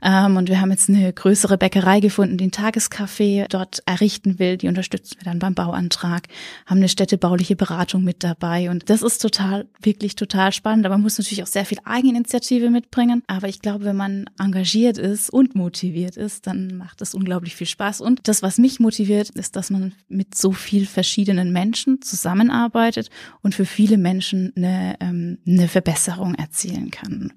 ähm, 0.00 0.36
und 0.36 0.48
wir 0.48 0.60
haben 0.60 0.70
jetzt 0.70 0.88
eine 0.88 1.12
größere 1.12 1.58
Bäckerei 1.58 2.00
gefunden, 2.00 2.38
die 2.38 2.46
ein 2.46 2.52
Tagescafé 2.52 3.46
dort 3.48 3.82
errichten 3.84 4.38
will. 4.38 4.56
Die 4.56 4.68
unterstützen 4.68 5.16
wir 5.18 5.24
dann 5.24 5.40
beim 5.40 5.54
Bauantrag, 5.54 6.28
haben 6.66 6.78
eine 6.78 6.88
städtebauliche 6.88 7.56
Beratung 7.56 8.04
mit 8.04 8.22
dabei 8.22 8.70
und 8.70 8.88
das 8.90 9.02
ist 9.02 9.18
total, 9.18 9.66
wirklich 9.82 10.14
total 10.14 10.52
spannend. 10.52 10.86
Aber 10.86 10.94
man 10.94 11.02
muss 11.02 11.18
natürlich 11.18 11.42
auch 11.42 11.48
sehr 11.48 11.64
viel 11.64 11.78
Eigeninitiative 11.84 12.70
mitbringen. 12.70 13.22
Aber 13.26 13.48
ich 13.48 13.55
ich 13.56 13.62
glaube, 13.62 13.86
wenn 13.86 13.96
man 13.96 14.26
engagiert 14.38 14.98
ist 14.98 15.30
und 15.30 15.54
motiviert 15.54 16.18
ist, 16.18 16.46
dann 16.46 16.76
macht 16.76 17.00
es 17.00 17.14
unglaublich 17.14 17.56
viel 17.56 17.66
Spaß. 17.66 18.02
Und 18.02 18.28
das, 18.28 18.42
was 18.42 18.58
mich 18.58 18.80
motiviert, 18.80 19.30
ist, 19.30 19.56
dass 19.56 19.70
man 19.70 19.94
mit 20.08 20.34
so 20.34 20.52
viel 20.52 20.84
verschiedenen 20.84 21.54
Menschen 21.54 22.02
zusammenarbeitet 22.02 23.08
und 23.40 23.54
für 23.54 23.64
viele 23.64 23.96
Menschen 23.96 24.52
eine, 24.56 24.96
ähm, 25.00 25.38
eine 25.46 25.68
Verbesserung 25.68 26.34
erzielen 26.34 26.90
kann. 26.90 27.32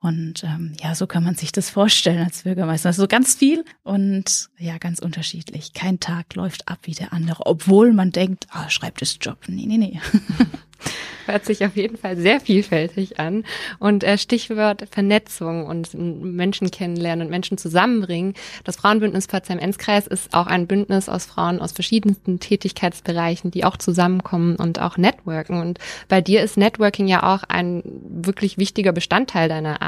Und 0.00 0.44
ähm, 0.44 0.74
ja, 0.80 0.94
so 0.94 1.08
kann 1.08 1.24
man 1.24 1.34
sich 1.34 1.50
das 1.50 1.70
vorstellen 1.70 2.24
als 2.24 2.42
Bürgermeister. 2.42 2.88
Also 2.88 3.08
ganz 3.08 3.34
viel 3.34 3.64
und 3.82 4.48
ja, 4.56 4.78
ganz 4.78 5.00
unterschiedlich. 5.00 5.72
Kein 5.72 5.98
Tag 5.98 6.34
läuft 6.36 6.68
ab 6.68 6.78
wie 6.82 6.92
der 6.92 7.12
andere, 7.12 7.46
obwohl 7.46 7.92
man 7.92 8.12
denkt, 8.12 8.46
ah, 8.50 8.70
Schreibtischjob. 8.70 9.48
Nee, 9.48 9.66
nee, 9.66 9.78
nee. 9.78 10.00
Hört 11.26 11.44
sich 11.44 11.64
auf 11.66 11.76
jeden 11.76 11.98
Fall 11.98 12.16
sehr 12.16 12.40
vielfältig 12.40 13.20
an. 13.20 13.44
Und 13.78 14.02
äh, 14.02 14.16
Stichwort 14.16 14.86
Vernetzung 14.90 15.66
und 15.66 15.92
Menschen 15.92 16.70
kennenlernen 16.70 17.26
und 17.26 17.30
Menschen 17.30 17.58
zusammenbringen. 17.58 18.32
Das 18.64 18.76
Frauenbündnis 18.76 19.26
Pforzheim-Enzkreis 19.26 20.06
ist 20.06 20.32
auch 20.32 20.46
ein 20.46 20.66
Bündnis 20.66 21.08
aus 21.08 21.26
Frauen 21.26 21.60
aus 21.60 21.72
verschiedensten 21.72 22.40
Tätigkeitsbereichen, 22.40 23.50
die 23.50 23.64
auch 23.64 23.76
zusammenkommen 23.76 24.56
und 24.56 24.80
auch 24.80 24.96
networken. 24.96 25.60
Und 25.60 25.78
bei 26.08 26.22
dir 26.22 26.42
ist 26.42 26.56
Networking 26.56 27.08
ja 27.08 27.22
auch 27.34 27.42
ein 27.42 27.82
wirklich 28.08 28.56
wichtiger 28.56 28.92
Bestandteil 28.92 29.48
deiner 29.50 29.82
Arbeit. 29.82 29.87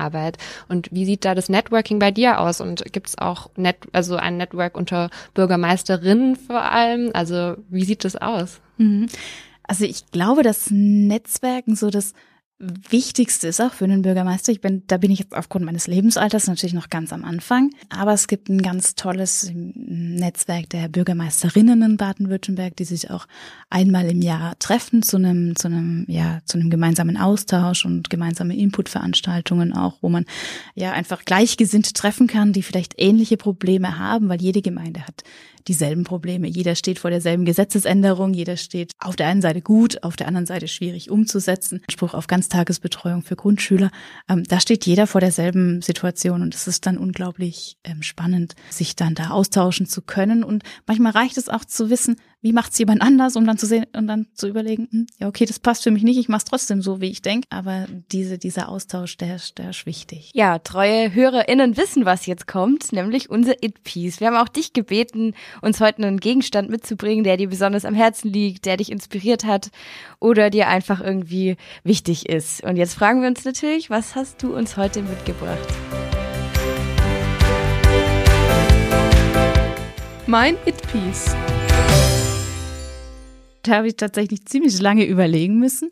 Und 0.69 0.89
wie 0.91 1.05
sieht 1.05 1.25
da 1.25 1.35
das 1.35 1.49
Networking 1.49 1.99
bei 1.99 2.11
dir 2.11 2.41
aus? 2.41 2.61
Und 2.61 2.93
gibt 2.93 3.09
es 3.09 3.19
auch 3.19 3.51
Net 3.57 3.77
also 3.93 4.17
ein 4.17 4.37
Network 4.37 4.77
unter 4.77 5.11
Bürgermeisterinnen 5.35 6.37
vor 6.37 6.63
allem? 6.63 7.11
Also 7.13 7.57
wie 7.69 7.85
sieht 7.85 8.05
das 8.05 8.17
aus? 8.17 8.61
Mhm. 8.79 9.07
Also 9.63 9.85
ich 9.85 10.11
glaube, 10.11 10.43
dass 10.43 10.69
Netzwerken 10.71 11.77
so 11.77 11.91
das 11.91 12.15
Wichtigste 12.61 13.49
ist 13.49 13.59
auch 13.59 13.73
für 13.73 13.87
einen 13.87 14.03
Bürgermeister. 14.03 14.53
Ich 14.53 14.61
bin, 14.61 14.83
da 14.87 14.99
bin 14.99 15.11
ich 15.11 15.21
jetzt 15.21 15.35
aufgrund 15.35 15.65
meines 15.65 15.87
Lebensalters 15.87 16.47
natürlich 16.47 16.75
noch 16.75 16.91
ganz 16.91 17.11
am 17.11 17.25
Anfang. 17.25 17.71
Aber 17.89 18.13
es 18.13 18.29
gibt 18.29 18.51
ein 18.51 18.61
ganz 18.61 18.95
tolles 18.97 19.51
Netzwerk 19.55 20.69
der 20.69 20.89
Bürgermeisterinnen 20.89 21.81
in 21.81 21.97
Baden-Württemberg, 21.97 22.77
die 22.77 22.85
sich 22.85 23.11
auch 23.11 23.27
einmal 23.71 24.11
im 24.11 24.21
Jahr 24.21 24.59
treffen 24.59 25.03
zu 25.03 25.17
einem, 25.17 25.57
zu 25.57 25.69
einem, 25.69 26.05
ja, 26.07 26.41
zu 26.45 26.59
einem 26.59 26.69
gemeinsamen 26.69 27.17
Austausch 27.17 27.87
und 27.87 28.11
gemeinsame 28.11 28.55
Inputveranstaltungen 28.55 29.73
auch, 29.73 29.97
wo 30.03 30.11
man 30.11 30.27
ja 30.75 30.93
einfach 30.93 31.25
gleichgesinnt 31.25 31.95
treffen 31.95 32.27
kann, 32.27 32.53
die 32.53 32.63
vielleicht 32.63 32.93
ähnliche 32.99 33.39
Probleme 33.39 33.99
haben, 33.99 34.29
weil 34.29 34.43
jede 34.43 34.61
Gemeinde 34.61 35.07
hat 35.07 35.25
dieselben 35.69 36.05
Probleme. 36.05 36.49
Jeder 36.49 36.75
steht 36.75 36.99
vor 36.99 37.11
derselben 37.11 37.45
Gesetzesänderung, 37.45 38.35
jeder 38.35 38.57
steht 38.57 38.93
auf 38.99 39.17
der 39.17 39.29
einen 39.29 39.43
Seite 39.43 39.63
gut, 39.63 40.03
auf 40.03 40.17
der 40.17 40.27
anderen 40.27 40.47
Seite 40.47 40.69
schwierig 40.69 41.11
umzusetzen. 41.11 41.83
Spruch 41.91 42.15
auf 42.15 42.27
Ganztagesbetreuung 42.51 43.23
für 43.23 43.37
Grundschüler. 43.37 43.91
Ähm, 44.29 44.45
da 44.45 44.61
steht 44.61 44.85
jeder 44.85 45.07
vor 45.07 45.21
derselben 45.21 45.83
Situation 45.83 46.43
und 46.43 46.55
es 46.55 46.67
ist 46.67 46.85
dann 46.85 46.99
unglaublich 46.99 47.79
ähm, 47.85 48.03
spannend, 48.03 48.55
sich 48.71 48.97
dann 48.97 49.15
da 49.15 49.31
austauschen 49.31 49.87
zu 49.87 50.03
können. 50.03 50.43
Und 50.43 50.65
manchmal 50.87 51.13
reicht 51.13 51.39
es 51.39 51.49
auch 51.49 51.65
zu 51.65 51.91
wissen, 51.91 52.17
wie 52.43 52.53
macht 52.53 52.73
es 52.73 52.79
jemand 52.79 53.03
anders, 53.03 53.37
um 53.37 53.47
dann 53.47 53.59
zu 53.59 53.67
sehen 53.67 53.85
und 53.95 54.07
dann 54.07 54.27
zu 54.35 54.49
überlegen, 54.49 54.89
hm, 54.91 55.07
ja, 55.19 55.29
okay, 55.29 55.45
das 55.45 55.59
passt 55.59 55.83
für 55.83 55.91
mich 55.91 56.03
nicht, 56.03 56.19
ich 56.19 56.29
mache 56.29 56.39
es 56.39 56.45
trotzdem 56.47 56.81
so, 56.81 57.01
wie 57.01 57.11
ich 57.11 57.21
denke. 57.21 57.47
Aber 57.51 57.87
diese, 58.13 58.39
dieser 58.39 58.69
Austausch, 58.69 59.17
der, 59.19 59.39
der 59.59 59.71
ist 59.71 59.85
wichtig. 59.85 60.31
Ja, 60.35 60.59
treue 60.59 61.13
HörerInnen 61.13 61.77
wissen, 61.77 62.07
was 62.07 62.27
jetzt 62.27 62.47
kommt, 62.47 62.93
nämlich 62.93 63.29
unser 63.29 63.63
It-Piece. 63.63 64.21
Wir 64.21 64.29
haben 64.29 64.37
auch 64.37 64.49
dich 64.49 64.73
gebeten, 64.73 65.35
uns 65.61 65.81
heute 65.81 65.99
einen 65.99 66.19
Gegenstand 66.19 66.71
mitzubringen, 66.71 67.25
der 67.25 67.37
dir 67.37 67.49
besonders 67.49 67.85
am 67.85 67.95
Herzen 67.95 68.33
liegt, 68.33 68.65
der 68.65 68.79
dich 68.79 68.91
inspiriert 68.91 69.45
hat 69.45 69.71
oder 70.19 70.49
dir 70.49 70.69
einfach 70.69 71.01
irgendwie 71.01 71.57
wichtig 71.85 72.29
ist. 72.29 72.65
Und 72.65 72.77
jetzt 72.77 72.95
fragen 72.95 73.21
wir 73.21 73.29
uns 73.29 73.45
natürlich, 73.45 73.91
was 73.91 74.15
hast 74.15 74.43
du 74.43 74.55
uns 74.57 74.79
heute 74.79 75.03
mitgebracht? 75.03 75.59
Mein 80.27 80.55
It-Piece. 80.65 81.35
Da 83.63 83.77
habe 83.77 83.89
ich 83.89 83.97
tatsächlich 83.97 84.45
ziemlich 84.47 84.81
lange 84.81 85.05
überlegen 85.05 85.59
müssen 85.59 85.91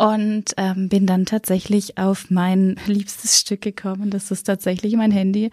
und 0.00 0.54
ähm, 0.56 0.88
bin 0.88 1.04
dann 1.04 1.26
tatsächlich 1.26 1.98
auf 1.98 2.30
mein 2.30 2.76
liebstes 2.86 3.38
Stück 3.38 3.60
gekommen. 3.60 4.08
Das 4.08 4.30
ist 4.30 4.44
tatsächlich 4.44 4.96
mein 4.96 5.10
Handy. 5.10 5.50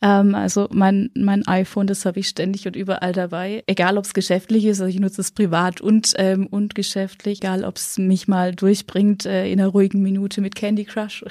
Ähm, 0.00 0.34
also 0.34 0.68
mein, 0.70 1.10
mein 1.14 1.46
iPhone, 1.46 1.86
das 1.86 2.06
habe 2.06 2.20
ich 2.20 2.28
ständig 2.28 2.66
und 2.66 2.76
überall 2.76 3.12
dabei. 3.12 3.62
Egal, 3.66 3.98
ob 3.98 4.06
es 4.06 4.14
geschäftlich 4.14 4.64
ist, 4.64 4.80
also 4.80 4.90
ich 4.90 5.00
nutze 5.00 5.20
es 5.20 5.32
privat 5.32 5.82
und, 5.82 6.14
ähm, 6.16 6.46
und 6.46 6.74
geschäftlich. 6.74 7.40
Egal, 7.40 7.62
ob 7.62 7.76
es 7.76 7.98
mich 7.98 8.26
mal 8.26 8.54
durchbringt 8.54 9.26
äh, 9.26 9.50
in 9.50 9.60
einer 9.60 9.68
ruhigen 9.68 10.00
Minute 10.00 10.40
mit 10.40 10.54
Candy 10.54 10.86
Crush 10.86 11.22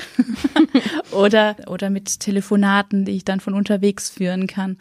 oder, 1.11 1.55
oder 1.65 1.89
mit 1.89 2.19
Telefonaten, 2.19 3.03
die 3.03 3.13
ich 3.13 3.25
dann 3.25 3.39
von 3.39 3.55
unterwegs 3.55 4.11
führen 4.11 4.45
kann 4.45 4.77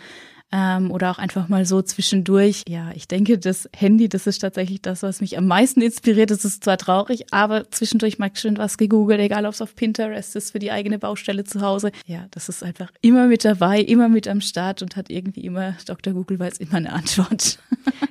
ähm, 0.53 0.91
oder 0.91 1.11
auch 1.11 1.19
einfach 1.19 1.49
mal 1.49 1.67
so 1.67 1.83
zwischendurch. 1.83 2.63
Ja, 2.69 2.91
ich 2.95 3.09
denke, 3.09 3.39
das 3.39 3.69
Handy, 3.77 4.09
das 4.09 4.27
ist 4.27 4.39
tatsächlich 4.39 4.81
das, 4.81 5.03
was 5.03 5.21
mich 5.21 5.37
am 5.37 5.47
meisten 5.47 5.83
inspiriert. 5.83 6.31
Das 6.31 6.45
ist 6.45 6.65
zwar 6.65 6.79
traurig, 6.79 7.33
aber 7.33 7.71
zwischendurch 7.71 8.19
mag 8.19 8.33
ich 8.35 8.41
schon 8.41 8.57
was 8.59 8.79
gegoogelt, 8.79 9.21
egal 9.21 9.47
ob 9.47 9.53
es 9.53 9.63
auf 9.63 9.77
Pinterest 9.77 10.37
ist 10.37 10.53
für 10.53 10.59
die 10.59 10.71
eigene 10.71 10.99
Baustelle 10.99 11.45
zu 11.45 11.61
Hause. 11.61 11.93
Ja, 12.07 12.27
das 12.31 12.49
ist 12.49 12.63
einfach 12.63 12.91
immer 13.03 13.27
mit 13.27 13.45
dabei, 13.45 13.81
immer 13.81 14.09
mit 14.09 14.27
am 14.29 14.41
Start 14.41 14.83
und 14.83 14.97
hat 14.97 15.11
irgendwie 15.11 15.45
immer, 15.45 15.77
Dr. 15.87 16.15
Google 16.15 16.39
weiß 16.39 16.59
immer 16.59 16.77
eine 16.77 16.93
Antwort. 16.93 17.59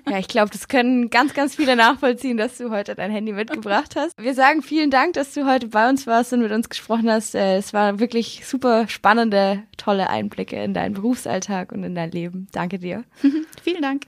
Ja, 0.10 0.20
ich 0.20 0.28
glaube, 0.28 0.50
das 0.52 0.68
können 0.68 1.10
ganz, 1.10 1.34
ganz 1.34 1.56
viele 1.56 1.76
nachvollziehen, 1.76 2.38
dass 2.38 2.58
du 2.58 2.70
heute 2.70 2.96
dein 2.96 3.12
Handy 3.12 3.34
mitgebracht 3.34 3.96
hast. 3.98 4.14
Wir 4.18 4.34
sagen 4.34 4.62
vielen 4.62 4.90
Dank, 4.90 5.14
dass 5.14 5.34
du 5.34 5.46
heute 5.46 5.68
bei 5.68 5.90
uns 5.90 6.08
warst 6.08 6.32
und 6.32 6.42
mit 6.42 6.52
uns 6.52 6.70
gesprochen 6.70 7.10
hast. 7.10 7.36
Äh, 7.36 7.58
es 7.58 7.74
war 7.74 8.00
wirklich 8.00 8.44
super 8.46 8.88
spannende, 8.88 9.64
tolle 9.76 10.10
Einblicke 10.10 10.64
in 10.64 10.74
deinen 10.74 10.94
Berufsalltag 10.94 11.72
und 11.72 11.84
in 11.84 11.94
dein 11.94 12.12
Leben 12.12 12.27
geben. 12.32 12.48
Danke 12.52 12.80
dir. 12.80 13.04
Vielen 13.64 13.82
Dank. 13.82 14.04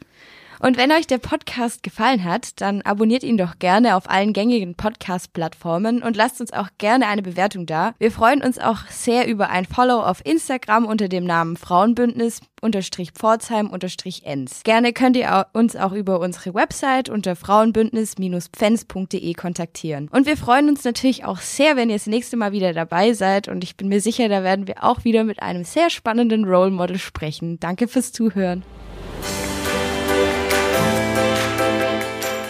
Und 0.60 0.78
wenn 0.78 0.92
euch 0.92 1.08
der 1.08 1.18
Podcast 1.18 1.84
gefallen 1.84 2.24
hat, 2.24 2.62
dann 2.62 2.82
abonniert 2.82 3.24
ihn 3.24 3.38
doch 3.38 3.60
gerne 3.60 3.96
auf 3.96 4.10
allen 4.10 4.34
gängigen 4.34 4.76
Podcast-Plattformen 4.76 6.04
und 6.04 6.18
lasst 6.18 6.42
uns 6.42 6.52
auch 6.54 6.68
gerne 6.78 7.08
eine 7.08 7.22
Bewertung 7.22 7.66
da. 7.66 7.94
Wir 7.98 8.12
freuen 8.12 8.42
uns 8.42 8.60
auch 8.60 8.86
sehr 8.90 9.28
über 9.28 9.50
ein 9.50 9.66
Follow 9.66 10.02
auf 10.02 10.26
Instagram 10.26 10.86
unter 10.86 11.08
dem 11.08 11.24
Namen 11.24 11.56
Frauenbündnis 11.58 12.42
unterstrich 12.62 13.12
Pforzheim 13.12 13.70
unterstrich 13.70 14.26
Enz. 14.26 14.64
Gerne 14.64 14.92
könnt 14.94 15.16
ihr 15.16 15.48
uns 15.54 15.76
auch 15.76 15.94
über 15.94 16.20
unsere 16.20 16.54
Website 16.54 17.10
unter 17.10 17.36
frauenbündnis-pfenz.de 17.36 19.34
kontaktieren. 19.34 20.10
Und 20.12 20.28
wir 20.28 20.36
freuen 20.38 20.70
uns 20.70 20.84
natürlich 20.84 21.26
auch 21.26 21.40
sehr, 21.40 21.76
wenn 21.78 21.90
ihr 21.90 21.96
das 21.96 22.08
nächste 22.08 22.38
Mal 22.38 22.52
wieder 22.52 22.74
dabei 22.74 23.14
seid 23.14 23.48
und 23.48 23.64
ich 23.64 23.78
bin 23.78 23.88
mir 23.88 24.02
sicher, 24.02 24.28
da 24.30 24.44
werden 24.44 24.68
wir 24.68 24.84
auch 24.84 25.06
wieder 25.06 25.24
mit 25.24 25.42
einem 25.42 25.64
sehr 25.64 25.90
spannenden 25.90 26.44
Role 26.46 26.72
Model 26.72 26.98
sprechen. 26.98 27.60
Danke 27.60 27.88
fürs 27.88 28.12
Zuhören. 28.12 28.64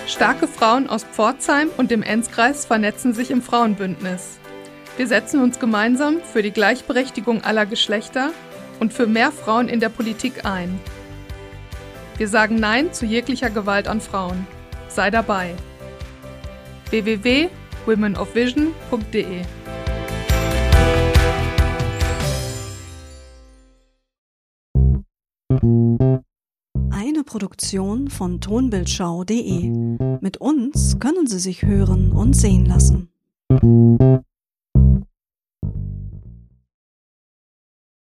Starke 0.10 0.48
Frauen 0.48 0.90
aus 0.90 1.04
Pforzheim 1.04 1.70
und 1.78 1.92
dem 1.92 2.02
Enzkreis 2.02 2.66
vernetzen 2.66 3.14
sich 3.14 3.30
im 3.30 3.44
Frauenbündnis. 3.44 4.40
Wir 4.98 5.06
setzen 5.06 5.40
uns 5.40 5.60
gemeinsam 5.60 6.22
für 6.24 6.42
die 6.42 6.50
Gleichberechtigung 6.50 7.44
aller 7.44 7.68
Geschlechter 7.68 8.32
und 8.80 8.92
für 8.92 9.06
mehr 9.06 9.32
Frauen 9.32 9.70
in 9.70 9.80
der 9.80 9.90
Politik 9.90 10.46
ein. 10.46 10.82
Wir 12.18 12.28
sagen 12.28 12.56
Nein 12.56 12.92
zu 12.92 13.06
jeglicher 13.06 13.52
Gewalt 13.52 13.88
an 13.88 14.02
Frauen. 14.02 14.48
Sei 14.88 15.12
dabei. 15.12 15.54
www.womenofvision.de 16.90 19.59
Eine 27.20 27.26
Produktion 27.26 28.08
von 28.08 28.40
tonbildschau.de. 28.40 29.68
Mit 30.22 30.38
uns 30.38 31.00
können 31.00 31.28
Sie 31.28 31.40
sich 31.40 31.64
hören 31.64 32.14
und 32.14 32.34
sehen 32.34 32.66
lassen. 32.66 33.10